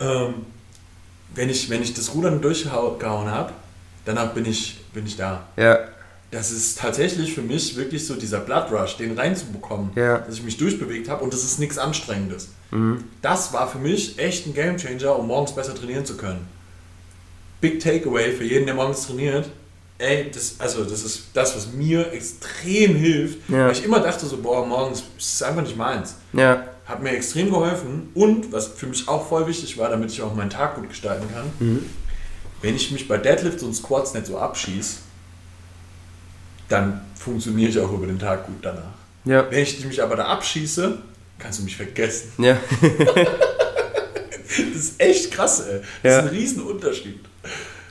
ähm, 0.00 0.34
wenn, 1.34 1.48
ich, 1.48 1.70
wenn 1.70 1.82
ich 1.82 1.94
das 1.94 2.14
Rudern 2.14 2.40
durchgehauen 2.40 3.30
habe, 3.30 3.52
danach 4.04 4.32
bin 4.34 4.44
ich, 4.44 4.84
bin 4.92 5.06
ich 5.06 5.16
da. 5.16 5.46
Ja. 5.56 5.78
Das 6.32 6.50
ist 6.50 6.78
tatsächlich 6.78 7.34
für 7.34 7.42
mich 7.42 7.76
wirklich 7.76 8.04
so 8.04 8.14
dieser 8.14 8.40
Blood 8.40 8.72
Rush, 8.72 8.96
den 8.96 9.16
reinzubekommen, 9.16 9.90
ja. 9.94 10.18
dass 10.18 10.34
ich 10.34 10.42
mich 10.42 10.56
durchbewegt 10.56 11.08
habe 11.08 11.22
und 11.22 11.32
das 11.32 11.44
ist 11.44 11.60
nichts 11.60 11.78
Anstrengendes. 11.78 12.48
Mhm. 12.72 13.04
Das 13.20 13.52
war 13.52 13.70
für 13.70 13.78
mich 13.78 14.18
echt 14.18 14.46
ein 14.46 14.54
Game 14.54 14.76
Changer, 14.78 15.16
um 15.18 15.28
morgens 15.28 15.54
besser 15.54 15.74
trainieren 15.74 16.04
zu 16.04 16.16
können. 16.16 16.46
Big 17.60 17.78
Takeaway 17.78 18.32
für 18.32 18.44
jeden, 18.44 18.66
der 18.66 18.74
morgens 18.74 19.06
trainiert 19.06 19.48
ey, 20.02 20.30
das, 20.30 20.56
also 20.58 20.84
das 20.84 21.04
ist 21.04 21.26
das, 21.32 21.56
was 21.56 21.72
mir 21.72 22.12
extrem 22.12 22.96
hilft. 22.96 23.48
Ja. 23.48 23.66
Weil 23.66 23.72
ich 23.72 23.84
immer 23.84 24.00
dachte 24.00 24.26
so, 24.26 24.36
boah, 24.38 24.66
morgens 24.66 25.00
ist 25.16 25.34
es 25.34 25.42
einfach 25.42 25.62
nicht 25.62 25.76
meins. 25.76 26.16
Ja. 26.32 26.64
Hat 26.84 27.02
mir 27.02 27.10
extrem 27.10 27.50
geholfen. 27.50 28.10
Und 28.14 28.52
was 28.52 28.66
für 28.66 28.86
mich 28.86 29.08
auch 29.08 29.28
voll 29.28 29.46
wichtig 29.46 29.78
war, 29.78 29.88
damit 29.88 30.10
ich 30.10 30.20
auch 30.22 30.34
meinen 30.34 30.50
Tag 30.50 30.74
gut 30.74 30.88
gestalten 30.88 31.26
kann, 31.32 31.44
mhm. 31.60 31.86
wenn 32.60 32.74
ich 32.74 32.90
mich 32.90 33.06
bei 33.06 33.16
Deadlifts 33.16 33.62
und 33.62 33.74
Squats 33.74 34.12
nicht 34.14 34.26
so 34.26 34.38
abschieße, 34.38 34.96
dann 36.72 37.00
funktioniere 37.14 37.70
ich 37.70 37.78
auch 37.78 37.92
über 37.92 38.06
den 38.06 38.18
Tag 38.18 38.46
gut 38.46 38.58
danach. 38.62 38.82
Ja. 39.24 39.46
Wenn 39.50 39.62
ich 39.62 39.84
mich 39.84 40.02
aber 40.02 40.16
da 40.16 40.24
abschieße, 40.26 40.98
kannst 41.38 41.60
du 41.60 41.64
mich 41.64 41.76
vergessen. 41.76 42.32
Ja. 42.38 42.58
das 42.80 44.56
ist 44.74 45.00
echt 45.00 45.30
krass, 45.30 45.60
ey. 45.60 45.80
Das 46.02 46.12
ja. 46.12 46.18
ist 46.18 46.24
ein 46.24 46.28
Riesenunterschied. 46.28 47.20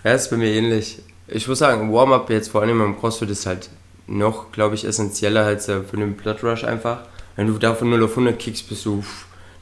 Ja, 0.03 0.13
ist 0.13 0.29
bei 0.29 0.37
mir 0.37 0.51
ähnlich 0.51 1.01
ich 1.31 1.47
muss 1.47 1.59
sagen, 1.59 1.91
Warm-up 1.93 2.29
jetzt 2.29 2.49
vor 2.49 2.61
allem 2.61 2.81
im 2.81 2.99
CrossFit 2.99 3.29
ist 3.29 3.45
halt 3.45 3.69
noch, 4.07 4.51
glaube 4.51 4.75
ich, 4.75 4.85
essentieller 4.85 5.45
als 5.45 5.65
für 5.65 5.83
den 5.93 6.15
Blood 6.15 6.43
Rush 6.43 6.63
einfach. 6.63 6.99
Wenn 7.35 7.47
du 7.47 7.53
da 7.53 7.73
von 7.73 7.89
0 7.89 8.03
auf 8.03 8.11
100 8.11 8.37
kickst, 8.37 8.67
bist 8.67 8.85
du, 8.85 9.03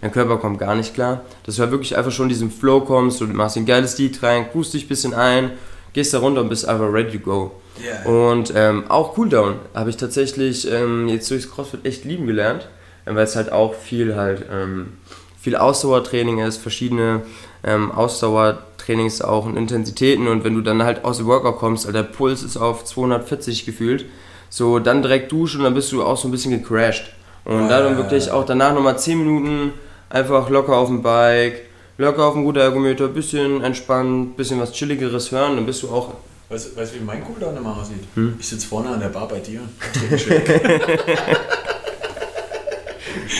dein 0.01 0.11
Körper 0.11 0.37
kommt 0.37 0.59
gar 0.59 0.75
nicht 0.75 0.95
klar. 0.95 1.21
Dass 1.43 1.55
du 1.55 1.61
halt 1.61 1.71
wirklich 1.71 1.95
einfach 1.95 2.11
schon 2.11 2.25
in 2.25 2.29
diesen 2.29 2.51
Flow 2.51 2.81
kommst, 2.81 3.21
du 3.21 3.27
machst 3.27 3.57
ein 3.57 3.65
geiles 3.65 3.97
Lied 3.99 4.21
rein, 4.23 4.47
grust 4.51 4.73
dich 4.73 4.85
ein 4.85 4.87
bisschen 4.87 5.13
ein, 5.13 5.51
gehst 5.99 6.13
da 6.13 6.19
runter 6.19 6.39
und 6.39 6.47
bist 6.47 6.65
einfach 6.65 6.91
ready 6.91 7.17
to 7.17 7.19
go. 7.19 7.51
Yeah. 7.83 8.09
Und 8.09 8.53
ähm, 8.55 8.85
auch 8.89 9.15
Cooldown 9.15 9.55
habe 9.73 9.89
ich 9.89 9.97
tatsächlich 9.97 10.69
ähm, 10.71 11.09
jetzt 11.09 11.29
durchs 11.29 11.51
CrossFit 11.51 11.85
echt 11.85 12.05
lieben 12.05 12.25
gelernt, 12.25 12.69
äh, 13.05 13.13
weil 13.13 13.25
es 13.25 13.35
halt 13.35 13.51
auch 13.51 13.73
viel 13.73 14.15
halt 14.15 14.45
ähm, 14.49 14.93
viel 15.41 15.57
Ausdauertraining 15.57 16.39
ist, 16.39 16.57
verschiedene 16.57 17.23
ähm, 17.65 17.91
Ausdauertrainings 17.91 19.21
auch 19.21 19.45
und 19.45 19.57
Intensitäten 19.57 20.29
und 20.29 20.45
wenn 20.45 20.55
du 20.55 20.61
dann 20.61 20.83
halt 20.83 21.03
aus 21.03 21.17
dem 21.17 21.25
Workout 21.25 21.57
kommst, 21.57 21.85
also 21.85 21.97
der 21.97 22.07
Puls 22.07 22.43
ist 22.43 22.55
auf 22.55 22.85
240 22.85 23.65
gefühlt, 23.65 24.05
so 24.49 24.79
dann 24.79 25.01
direkt 25.01 25.33
duschen 25.33 25.59
und 25.59 25.65
dann 25.65 25.73
bist 25.73 25.91
du 25.91 26.01
auch 26.01 26.17
so 26.17 26.29
ein 26.29 26.31
bisschen 26.31 26.51
gecrashed. 26.51 27.13
Und 27.43 27.63
ah, 27.63 27.67
dann 27.67 27.97
wirklich 27.97 28.31
auch 28.31 28.45
danach 28.45 28.73
nochmal 28.73 28.97
10 28.97 29.17
Minuten 29.17 29.73
einfach 30.09 30.49
locker 30.49 30.77
auf 30.77 30.87
dem 30.87 31.01
Bike, 31.01 31.68
locker 31.99 32.25
auf 32.25 32.33
dem 32.33 32.43
guten 32.43 32.59
Ergometer, 32.59 33.07
bisschen 33.07 33.63
entspannt, 33.63 34.37
bisschen 34.37 34.59
was 34.59 34.71
chilligeres 34.71 35.31
hören, 35.31 35.57
dann 35.57 35.65
bist 35.65 35.83
du 35.83 35.89
auch 35.89 36.13
Weißt 36.49 36.71
du, 36.75 36.95
wie 36.95 37.05
mein 37.05 37.23
Cooldown 37.23 37.55
immer 37.57 37.77
aussieht? 37.77 38.03
Hm? 38.15 38.35
Ich 38.39 38.47
sitze 38.47 38.65
vorne 38.65 38.89
an 38.89 38.99
der 38.99 39.09
Bar 39.09 39.27
bei 39.27 39.39
dir 39.39 39.61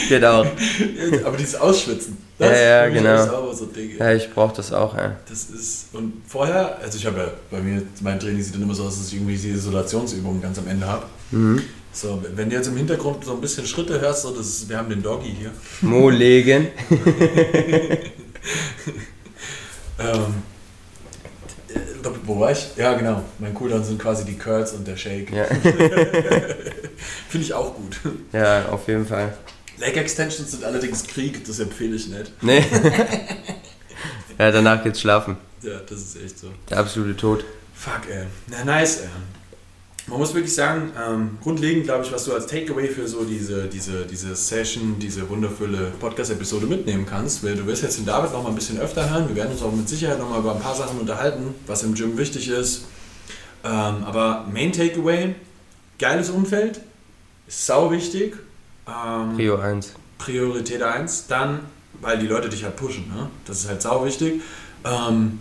genau. 0.08 0.46
Aber 1.24 1.36
dieses 1.36 1.56
Ausschwitzen. 1.56 2.16
Das 2.38 2.50
ja, 2.50 2.86
ja, 2.86 2.88
genau. 2.88 3.52
So 3.52 3.68
ja, 3.98 4.12
ich 4.12 4.32
brauche 4.32 4.54
das 4.54 4.72
auch, 4.72 4.96
ja. 4.96 5.16
Das 5.28 5.50
ist, 5.50 5.88
und 5.92 6.22
vorher, 6.24 6.78
also 6.80 6.96
ich 6.96 7.04
habe 7.04 7.18
ja, 7.18 7.26
bei 7.50 7.60
mir, 7.60 7.82
mein 8.00 8.20
Training 8.20 8.40
sieht 8.40 8.54
dann 8.54 8.62
immer 8.62 8.74
so 8.74 8.84
aus, 8.84 8.96
dass 8.96 9.08
ich 9.08 9.14
irgendwie 9.14 9.32
diese 9.32 9.48
Isolationsübungen 9.48 10.40
ganz 10.40 10.56
am 10.58 10.68
Ende 10.68 10.86
habe. 10.86 11.06
Mhm. 11.32 11.62
So, 11.92 12.22
wenn 12.36 12.48
du 12.48 12.54
jetzt 12.54 12.68
im 12.68 12.76
Hintergrund 12.76 13.24
so 13.24 13.32
ein 13.32 13.40
bisschen 13.40 13.66
Schritte 13.66 14.00
hörst, 14.00 14.22
so, 14.22 14.30
das 14.30 14.46
ist, 14.46 14.68
wir 14.68 14.78
haben 14.78 14.88
den 14.88 15.02
Doggy 15.02 15.34
hier. 15.36 15.50
Mo 15.80 16.10
legen. 16.10 16.68
ähm, 19.98 20.42
wo 22.24 22.38
war 22.38 22.52
ich? 22.52 22.68
Ja, 22.76 22.94
genau. 22.94 23.22
Mein 23.38 23.54
Cooldown 23.54 23.84
sind 23.84 24.00
quasi 24.00 24.24
die 24.24 24.36
Curls 24.36 24.72
und 24.72 24.86
der 24.86 24.96
Shake. 24.96 25.32
Ja. 25.32 25.44
Finde 27.28 27.46
ich 27.46 27.52
auch 27.52 27.74
gut. 27.74 27.98
Ja, 28.32 28.66
auf 28.68 28.86
jeden 28.88 29.06
Fall. 29.06 29.34
Leg 29.78 29.96
Extensions 29.96 30.50
sind 30.50 30.64
allerdings 30.64 31.06
Krieg, 31.06 31.44
das 31.46 31.58
empfehle 31.58 31.96
ich 31.96 32.08
nicht. 32.08 32.32
Nee. 32.42 32.64
ja, 34.38 34.50
danach 34.50 34.82
geht's 34.82 35.00
schlafen. 35.00 35.38
Ja, 35.62 35.80
das 35.88 36.00
ist 36.00 36.22
echt 36.22 36.38
so. 36.38 36.48
Der 36.68 36.78
absolute 36.78 37.16
Tod. 37.16 37.44
Fuck, 37.74 38.02
ey. 38.10 38.26
Na, 38.48 38.64
nice, 38.64 39.00
ey. 39.00 39.08
Man 40.10 40.18
muss 40.18 40.34
wirklich 40.34 40.54
sagen, 40.54 40.92
ähm, 41.00 41.38
grundlegend 41.40 41.84
glaube 41.84 42.04
ich, 42.04 42.12
was 42.12 42.24
du 42.24 42.34
als 42.34 42.46
Takeaway 42.48 42.88
für 42.88 43.06
so 43.06 43.24
diese, 43.24 43.68
diese, 43.68 44.04
diese 44.04 44.34
Session, 44.34 44.98
diese 44.98 45.28
wundervolle 45.28 45.92
Podcast-Episode 46.00 46.66
mitnehmen 46.66 47.06
kannst, 47.06 47.44
weil 47.44 47.54
du 47.54 47.64
wirst 47.66 47.84
jetzt 47.84 47.98
den 47.98 48.06
David 48.06 48.32
noch 48.32 48.42
mal 48.42 48.48
ein 48.48 48.56
bisschen 48.56 48.80
öfter 48.80 49.08
hören. 49.08 49.28
Wir 49.28 49.36
werden 49.36 49.52
uns 49.52 49.62
auch 49.62 49.72
mit 49.72 49.88
Sicherheit 49.88 50.18
noch 50.18 50.28
mal 50.28 50.40
über 50.40 50.54
ein 50.54 50.60
paar 50.60 50.74
Sachen 50.74 50.98
unterhalten, 50.98 51.54
was 51.68 51.84
im 51.84 51.94
Gym 51.94 52.18
wichtig 52.18 52.48
ist. 52.48 52.86
Ähm, 53.62 54.04
aber 54.04 54.46
Main 54.52 54.72
Takeaway, 54.72 55.36
geiles 55.98 56.28
Umfeld, 56.28 56.80
ist 57.46 57.66
sau 57.66 57.92
wichtig 57.92 58.34
ähm, 58.88 59.36
Prio 59.36 59.56
1. 59.56 59.94
Priorität 60.18 60.82
1. 60.82 61.26
Dann, 61.28 61.60
weil 62.00 62.18
die 62.18 62.26
Leute 62.26 62.48
dich 62.48 62.64
halt 62.64 62.76
pushen, 62.76 63.08
ne? 63.08 63.28
das 63.46 63.60
ist 63.60 63.68
halt 63.68 63.82
sau 63.82 64.04
wichtig. 64.04 64.42
Ähm, 64.84 65.38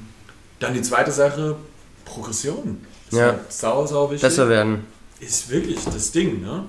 dann 0.60 0.74
die 0.74 0.82
zweite 0.82 1.12
Sache, 1.12 1.56
Progression. 2.06 2.86
Das 3.10 3.20
ja. 3.20 3.40
Sau, 3.50 3.86
sau 3.86 4.12
wichtig. 4.12 4.22
Besser 4.22 4.50
werden. 4.50 4.86
Ist 5.20 5.50
wirklich 5.50 5.80
das 5.86 6.12
Ding, 6.12 6.42
ne? 6.42 6.66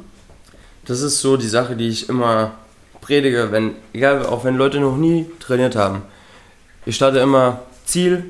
Das 0.84 1.00
ist 1.02 1.20
so 1.20 1.36
die 1.36 1.48
Sache, 1.48 1.76
die 1.76 1.88
ich 1.88 2.08
immer 2.08 2.52
predige, 3.00 3.52
wenn, 3.52 3.74
egal, 3.92 4.26
auch 4.26 4.44
wenn 4.44 4.56
Leute 4.56 4.80
noch 4.80 4.96
nie 4.96 5.26
trainiert 5.38 5.76
haben. 5.76 6.02
Ich 6.86 6.96
starte 6.96 7.18
immer 7.18 7.62
Ziel, 7.84 8.24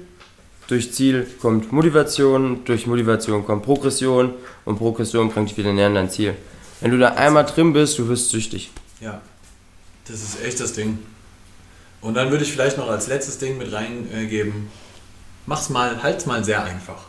durch 0.66 0.92
Ziel 0.92 1.26
kommt 1.40 1.72
Motivation, 1.72 2.64
durch 2.64 2.86
Motivation 2.86 3.44
kommt 3.44 3.64
Progression 3.64 4.34
und 4.64 4.78
Progression 4.78 5.30
bringt 5.30 5.50
dich 5.50 5.56
wieder 5.56 5.72
näher 5.72 5.86
an 5.86 5.94
dein 5.94 6.10
Ziel. 6.10 6.34
Wenn 6.80 6.90
du 6.90 6.98
da 6.98 7.08
einmal 7.14 7.44
drin 7.44 7.72
bist, 7.72 7.98
du 7.98 8.08
wirst 8.08 8.30
süchtig. 8.30 8.70
Ja, 9.00 9.20
das 10.06 10.22
ist 10.22 10.42
echt 10.44 10.60
das 10.60 10.72
Ding. 10.72 10.98
Und 12.00 12.14
dann 12.14 12.30
würde 12.30 12.44
ich 12.44 12.52
vielleicht 12.52 12.78
noch 12.78 12.88
als 12.88 13.06
letztes 13.08 13.38
Ding 13.38 13.58
mit 13.58 13.72
reingeben, 13.72 14.68
mach's 15.46 15.68
mal, 15.68 16.02
halt's 16.02 16.26
mal 16.26 16.44
sehr 16.44 16.64
einfach. 16.64 17.02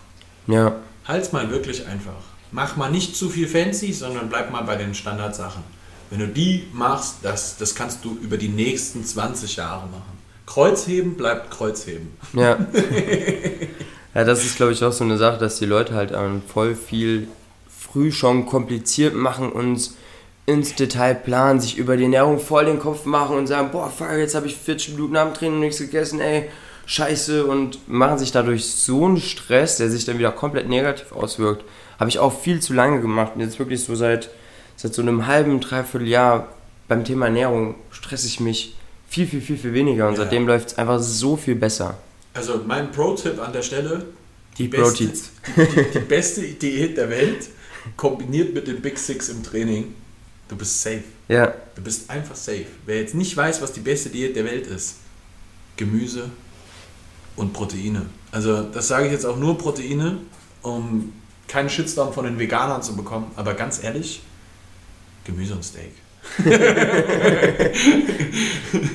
Ja. 0.48 0.76
Halt's 1.12 1.34
mal 1.34 1.52
wirklich 1.52 1.86
einfach. 1.88 2.14
Mach 2.52 2.78
mal 2.78 2.90
nicht 2.90 3.18
zu 3.18 3.30
viel 3.30 3.46
fancy, 3.46 3.92
sondern 3.92 4.30
bleib 4.30 4.50
mal 4.50 4.62
bei 4.62 4.78
den 4.78 4.96
Standardsachen. 4.96 5.62
Wenn 6.10 6.20
du 6.20 6.28
die 6.28 6.68
machst, 6.72 7.18
das, 7.24 7.58
das 7.58 7.76
kannst 7.76 8.06
du 8.06 8.18
über 8.22 8.38
die 8.38 8.48
nächsten 8.48 9.04
20 9.04 9.58
Jahre 9.58 9.88
machen. 9.88 10.18
Kreuzheben 10.46 11.16
bleibt 11.16 11.52
Kreuzheben. 11.52 12.12
Ja. 12.32 12.58
ja, 14.16 14.24
das 14.24 14.46
ist, 14.46 14.56
glaube 14.56 14.72
ich, 14.72 14.82
auch 14.86 14.94
so 14.94 15.04
eine 15.04 15.18
Sache, 15.18 15.38
dass 15.38 15.60
die 15.60 15.66
Leute 15.66 15.96
halt 15.96 16.14
voll 16.48 16.76
viel 16.76 17.28
früh 17.68 18.14
schon 18.14 18.46
kompliziert 18.46 19.14
machen, 19.14 19.52
uns 19.52 19.98
ins 20.46 20.76
Detail 20.76 21.16
planen, 21.16 21.60
sich 21.60 21.78
über 21.78 21.98
die 21.98 22.04
Ernährung 22.04 22.40
voll 22.40 22.66
den 22.66 22.80
Kopf 22.80 23.06
machen 23.06 23.38
und 23.38 23.48
sagen, 23.48 23.70
boah, 23.72 23.90
fuck, 23.90 24.12
jetzt 24.12 24.36
habe 24.36 24.48
ich 24.48 24.56
40 24.56 24.96
Minuten 24.96 25.18
am 25.18 25.34
Training 25.34 25.60
nichts 25.60 25.80
gegessen, 25.80 26.22
ey, 26.22 26.50
scheiße 26.86 27.46
und 27.46 27.88
machen 27.88 28.18
sich 28.18 28.32
dadurch 28.32 28.66
so 28.66 29.06
einen 29.06 29.18
Stress, 29.18 29.78
der 29.78 29.90
sich 29.90 30.06
dann 30.06 30.18
wieder 30.18 30.32
komplett 30.32 30.68
negativ 30.68 31.12
auswirkt. 31.12 31.64
Habe 32.00 32.10
ich 32.10 32.20
auch 32.20 32.42
viel 32.42 32.60
zu 32.60 32.74
lange 32.74 33.02
gemacht 33.02 33.34
und 33.36 33.42
jetzt 33.42 33.60
wirklich 33.60 33.84
so 33.84 33.96
seit, 33.96 34.30
seit 34.76 34.94
so 34.94 35.02
einem 35.02 35.28
halben, 35.28 35.60
dreiviertel 35.60 36.08
Jahr 36.08 36.48
beim 36.88 37.06
Thema 37.06 37.28
Ernährung 37.28 37.76
stresse 37.92 38.28
ich 38.28 38.40
mich 38.40 38.76
viel, 39.08 39.28
viel, 39.28 39.42
viel, 39.42 39.58
viel 39.58 39.74
weniger 39.74 40.08
und 40.08 40.16
ja. 40.16 40.24
seitdem 40.24 40.48
läuft 40.48 40.70
es 40.70 40.78
einfach 40.78 41.00
so 41.00 41.38
viel 41.38 41.56
besser. 41.56 41.98
Also 42.34 42.62
mein 42.66 42.92
Pro-Tipp 42.92 43.40
an 43.40 43.54
der 43.54 43.62
Stelle, 43.62 44.06
die, 44.58 44.64
die, 44.64 44.68
beste, 44.70 45.06
die, 45.06 45.92
die, 45.94 46.00
beste 46.00 46.42
Diät 46.42 46.98
der 46.98 47.10
Welt 47.10 47.50
kombiniert 47.98 48.54
mit 48.54 48.68
den 48.68 48.82
Big 48.82 48.98
Six 48.98 49.30
im 49.30 49.44
Training, 49.44 49.94
du 50.50 50.56
bist 50.56 50.82
safe. 50.82 51.04
Ja. 51.28 51.54
Du 51.76 51.82
bist 51.82 52.10
einfach 52.10 52.36
safe. 52.36 52.66
Wer 52.86 53.00
jetzt 53.02 53.16
nicht 53.16 53.36
weiß, 53.36 53.62
was 53.62 53.74
die 53.74 53.80
beste 53.80 54.10
Diät 54.10 54.36
der 54.36 54.46
Welt 54.46 54.68
ist, 54.68 54.96
Gemüse 55.78 56.30
und 57.36 57.54
Proteine. 57.54 58.06
Also 58.32 58.62
das 58.64 58.88
sage 58.88 59.08
ich 59.08 59.12
jetzt 59.12 59.26
auch 59.26 59.38
nur 59.38 59.58
Proteine, 59.58 60.18
um 60.62 61.14
keinen 61.48 61.70
Shitstorm 61.70 62.14
von 62.14 62.26
den 62.26 62.40
Veganern 62.40 62.82
zu 62.82 62.96
bekommen. 62.96 63.32
Aber 63.36 63.54
ganz 63.54 63.84
ehrlich, 63.84 64.22
Gemüse 65.26 65.54
und 65.54 65.64
Steak. 65.64 65.94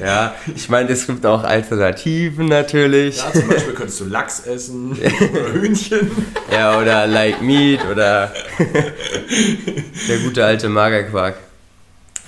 ja, 0.01 0.35
ich 0.55 0.69
meine, 0.69 0.91
es 0.91 1.07
gibt 1.07 1.27
auch 1.27 1.43
Alternativen 1.43 2.47
natürlich. 2.47 3.19
Ja, 3.19 3.33
zum 3.33 3.49
Beispiel 3.49 3.75
könntest 3.75 4.01
du 4.01 4.05
Lachs 4.05 4.47
essen 4.47 4.93
oder 5.33 5.53
Hühnchen. 5.53 6.11
Ja, 6.51 6.81
oder 6.81 7.07
Like 7.07 7.43
Meat 7.43 7.85
oder 7.91 8.33
der 10.09 10.19
gute 10.25 10.45
alte 10.45 10.69
Magerquark. 10.69 11.37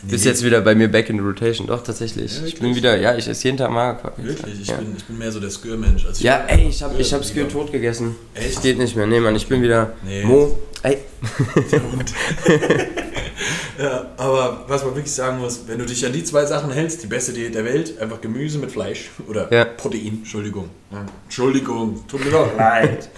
Nee, 0.02 0.12
Bist 0.12 0.24
jetzt 0.24 0.44
wieder 0.44 0.61
bei 0.61 0.74
mir 0.74 0.88
back 0.88 1.11
in 1.11 1.16
the 1.16 1.22
rotation. 1.22 1.66
Doch, 1.66 1.82
tatsächlich. 1.82 2.38
Ja, 2.38 2.46
ich 2.46 2.58
bin 2.58 2.74
wieder, 2.74 2.96
ja, 2.96 3.16
ich 3.16 3.26
esse 3.26 3.44
jeden 3.44 3.56
Tag 3.56 3.70
Magerquark. 3.70 4.14
Wirklich? 4.18 4.61
Ich, 4.62 4.68
ja. 4.68 4.76
bin, 4.76 4.94
ich 4.96 5.04
bin 5.04 5.18
mehr 5.18 5.32
so 5.32 5.40
der 5.40 5.50
Skür-Mensch. 5.50 6.06
Also 6.06 6.22
ja, 6.24 6.44
ey, 6.46 6.68
ich 6.68 6.82
habe 6.82 7.00
ich 7.00 7.12
hab 7.12 7.24
Skür 7.24 7.48
tot 7.48 7.72
gegessen. 7.72 8.14
Echt? 8.34 8.56
Das 8.56 8.62
geht 8.62 8.78
nicht 8.78 8.94
mehr. 8.94 9.06
Nee, 9.06 9.18
Mann, 9.18 9.34
ich 9.34 9.48
bin 9.48 9.61
wieder 9.61 9.94
nee. 10.04 10.22
Mo. 10.24 10.56
Ey. 10.82 10.98
Der 11.72 11.82
Hund. 11.82 12.12
ja, 13.78 14.11
aber 14.16 14.64
was 14.68 14.84
man 14.84 14.94
wirklich 14.94 15.12
sagen 15.12 15.40
muss, 15.40 15.62
wenn 15.66 15.80
du 15.80 15.84
dich 15.84 16.06
an 16.06 16.12
die 16.12 16.22
zwei 16.22 16.46
Sachen 16.46 16.70
hältst, 16.70 17.02
die 17.02 17.08
beste 17.08 17.32
Diät 17.32 17.56
der 17.56 17.64
Welt, 17.64 17.98
einfach 18.00 18.20
Gemüse 18.20 18.58
mit 18.58 18.70
Fleisch 18.70 19.11
oder 19.26 19.52
ja. 19.52 19.64
Protein, 19.64 20.18
Entschuldigung. 20.18 20.70
Entschuldigung, 21.24 22.06
tut 22.06 22.24
mir 22.24 22.30
doch 22.30 22.56
leid. 22.56 23.08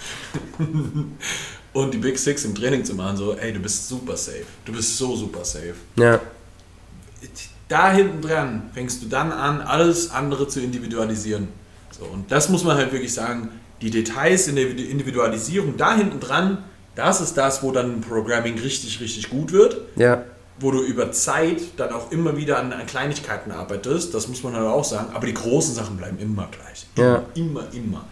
Und 1.73 1.95
die 1.95 1.99
Big 1.99 2.19
Six 2.19 2.47
im 2.47 2.55
Training 2.55 2.85
zu 2.85 2.95
machen, 2.95 3.17
so, 3.17 3.37
ey, 3.37 3.53
du 3.53 3.61
bist 3.61 3.87
super 3.87 4.17
safe. 4.17 4.47
Du 4.65 4.73
bist 4.73 4.97
so 4.97 5.15
super 5.15 5.45
safe. 5.45 5.75
Ja 5.97 6.21
da 7.69 7.93
hinten 7.93 8.21
dran 8.21 8.71
fängst 8.75 9.03
du 9.03 9.09
dann 9.09 9.33
an, 9.33 9.61
alles 9.61 10.11
andere 10.11 10.49
zu 10.49 10.61
individualisieren. 10.61 11.49
So, 11.91 12.05
und 12.05 12.31
das 12.31 12.49
muss 12.49 12.65
man 12.65 12.77
halt 12.77 12.93
wirklich 12.93 13.15
sagen, 13.15 13.51
die 13.81 13.91
Details 13.91 14.49
in 14.49 14.57
der 14.57 14.69
Individualisierung 14.69 15.77
da 15.77 15.95
hinten 15.97 16.21
dran, 16.21 16.59
das 16.95 17.21
ist 17.21 17.35
das, 17.37 17.63
wo 17.63 17.73
dann 17.73 18.01
Programming 18.01 18.59
richtig, 18.59 19.01
richtig 19.01 19.31
gut 19.31 19.53
wird. 19.53 19.77
Ja. 19.97 20.25
Wo 20.59 20.71
du 20.71 20.83
über 20.83 21.11
Zeit 21.13 21.63
dann 21.79 21.93
auch 21.93 22.13
immer 22.13 22.37
wieder 22.37 22.59
an, 22.59 22.73
an 22.73 22.85
Kleinigkeiten 22.87 23.51
arbeitest, 23.51 24.13
das 24.13 24.29
muss 24.29 24.43
man 24.43 24.55
halt 24.55 24.67
auch 24.67 24.85
sagen. 24.85 25.15
Aber 25.15 25.27
die 25.27 25.33
großen 25.33 25.75
Sachen 25.75 25.97
bleiben 25.97 26.19
immer 26.19 26.49
gleich. 26.51 26.87
Ja. 26.99 27.23
Immer, 27.35 27.65
immer. 27.73 28.05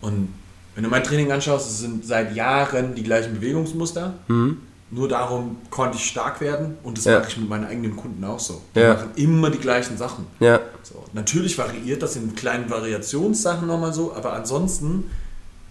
Und 0.00 0.34
wenn 0.74 0.82
du 0.82 0.90
mein 0.90 1.04
Training 1.04 1.30
anschaust, 1.30 1.70
es 1.70 1.78
sind 1.78 2.04
seit 2.04 2.34
Jahren 2.34 2.96
die 2.96 3.04
gleichen 3.04 3.34
Bewegungsmuster. 3.34 4.14
Mhm. 4.26 4.58
Nur 4.90 5.08
darum 5.08 5.56
konnte 5.70 5.96
ich 5.96 6.04
stark 6.04 6.40
werden 6.40 6.76
und 6.82 6.98
das 6.98 7.04
ja. 7.04 7.18
mache 7.18 7.28
ich 7.28 7.36
mit 7.36 7.48
meinen 7.48 7.66
eigenen 7.66 7.96
Kunden 7.96 8.22
auch 8.24 8.38
so. 8.38 8.62
Die 8.74 8.80
ja. 8.80 8.94
machen 8.94 9.10
immer 9.16 9.50
die 9.50 9.58
gleichen 9.58 9.96
Sachen. 9.96 10.26
Ja. 10.40 10.60
So, 10.82 11.04
natürlich 11.12 11.58
variiert 11.58 12.02
das 12.02 12.16
in 12.16 12.34
kleinen 12.34 12.70
Variationssachen 12.70 13.66
nochmal 13.66 13.92
so, 13.92 14.14
aber 14.14 14.34
ansonsten, 14.34 15.10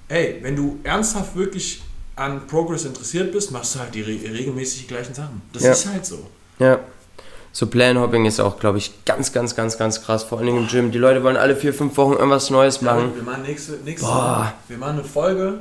ey, 0.10 0.40
wenn 0.42 0.56
du 0.56 0.80
ernsthaft 0.84 1.36
wirklich 1.36 1.84
an 2.16 2.46
Progress 2.48 2.86
interessiert 2.86 3.32
bist, 3.32 3.52
machst 3.52 3.76
du 3.76 3.80
halt 3.80 3.96
die 3.96 4.02
re 4.02 4.20
regelmäßig 4.34 4.82
die 4.82 4.88
gleichen 4.88 5.14
Sachen. 5.14 5.42
Das 5.54 5.64
ja. 5.64 5.72
ist 5.72 5.88
halt 5.88 6.06
so. 6.06 6.20
Ja. 6.60 6.80
so 7.52 7.68
Plan-Hopping 7.68 8.26
ist 8.26 8.40
auch, 8.40 8.60
glaube 8.60 8.78
ich, 8.78 9.06
ganz, 9.06 9.32
ganz, 9.32 9.56
ganz, 9.56 9.78
ganz 9.78 10.02
krass. 10.02 10.24
Vor 10.24 10.38
allen 10.38 10.48
Dingen 10.48 10.60
im 10.60 10.68
Gym. 10.68 10.92
Die 10.92 10.98
Leute 10.98 11.24
wollen 11.24 11.38
alle 11.38 11.56
vier, 11.56 11.74
fünf 11.74 11.98
Wochen 11.98 12.14
irgendwas 12.14 12.50
Neues 12.50 12.82
machen. 12.82 13.12
Ja, 13.12 13.16
wir 13.16 13.24
machen 13.24 13.44
nächste, 13.44 13.74
nächste 13.84 14.06
Boah. 14.06 14.54
wir 14.68 14.78
machen 14.78 15.00
eine 15.00 15.04
Folge, 15.04 15.60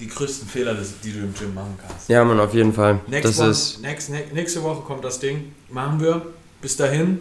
die 0.00 0.08
größten 0.08 0.48
Fehler, 0.48 0.76
die 1.02 1.12
du 1.12 1.18
im 1.18 1.34
Gym 1.34 1.54
machen 1.54 1.78
kannst. 1.80 2.08
Ja, 2.08 2.24
man, 2.24 2.38
auf 2.40 2.54
jeden 2.54 2.72
Fall. 2.72 3.00
Next 3.06 3.30
das 3.30 3.40
one, 3.40 3.50
ist 3.50 3.82
next, 3.82 4.10
next, 4.10 4.32
nächste 4.32 4.62
Woche 4.62 4.82
kommt 4.82 5.04
das 5.04 5.18
Ding. 5.18 5.52
Machen 5.70 6.00
wir. 6.00 6.22
Bis 6.60 6.76
dahin. 6.76 7.20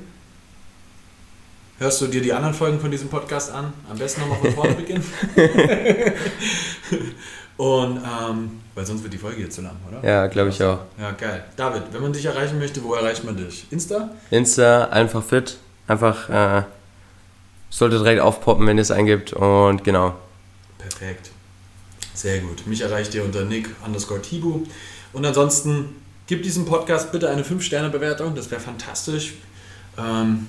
Hörst 1.79 2.01
du 2.01 2.07
dir 2.07 2.21
die 2.21 2.33
anderen 2.33 2.55
Folgen 2.55 2.79
von 2.79 2.89
diesem 2.89 3.07
Podcast 3.09 3.51
an? 3.51 3.71
Am 3.89 3.97
besten 3.97 4.21
nochmal 4.21 4.39
von 4.39 4.51
vorne 4.51 4.73
beginnen. 4.73 5.03
Und, 7.57 7.97
ähm, 7.97 8.61
weil 8.75 8.85
sonst 8.85 9.03
wird 9.03 9.13
die 9.13 9.17
Folge 9.17 9.37
hier 9.37 9.49
zu 9.49 9.61
lang, 9.61 9.75
oder? 9.87 10.07
Ja, 10.07 10.27
glaube 10.27 10.49
ich 10.49 10.63
auch. 10.63 10.79
Ja, 10.99 11.11
geil. 11.11 11.43
David, 11.55 11.83
wenn 11.91 12.01
man 12.01 12.13
dich 12.13 12.25
erreichen 12.25 12.59
möchte, 12.59 12.83
wo 12.83 12.93
erreicht 12.93 13.23
man 13.23 13.35
dich? 13.35 13.65
Insta? 13.71 14.09
Insta, 14.29 14.85
einfach 14.85 15.23
fit. 15.23 15.57
Einfach, 15.87 16.29
äh, 16.29 16.63
sollte 17.69 17.97
direkt 17.97 18.21
aufpoppen, 18.21 18.65
wenn 18.67 18.77
ihr 18.77 18.81
es 18.81 18.91
eingibt. 18.91 19.33
Und 19.33 19.83
genau. 19.83 20.15
Perfekt. 20.77 21.31
Sehr 22.17 22.39
gut. 22.39 22.65
Mich 22.65 22.81
erreicht 22.81 23.13
ihr 23.13 23.23
unter 23.23 23.45
Nick 23.45 23.69
underscore 23.85 24.19
Tibu. 24.23 24.63
Und 25.13 25.23
ansonsten 25.23 25.89
gib 26.25 26.41
diesem 26.41 26.65
Podcast 26.65 27.11
bitte 27.11 27.29
eine 27.29 27.43
5-Sterne-Bewertung. 27.43 28.33
Das 28.33 28.49
wäre 28.49 28.59
fantastisch. 28.59 29.35
Ähm, 29.99 30.47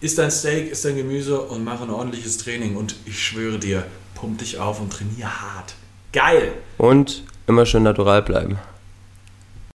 isst 0.00 0.16
dein 0.16 0.30
Steak, 0.30 0.70
isst 0.70 0.86
dein 0.86 0.96
Gemüse 0.96 1.38
und 1.42 1.62
mach 1.62 1.82
ein 1.82 1.90
ordentliches 1.90 2.38
Training. 2.38 2.76
Und 2.76 2.96
ich 3.04 3.22
schwöre 3.22 3.58
dir, 3.58 3.84
pump 4.14 4.38
dich 4.38 4.58
auf 4.58 4.80
und 4.80 4.94
trainier 4.94 5.42
hart. 5.42 5.74
Geil. 6.14 6.52
Und 6.78 7.22
immer 7.46 7.66
schön 7.66 7.82
natural 7.82 8.22
bleiben. 8.22 8.58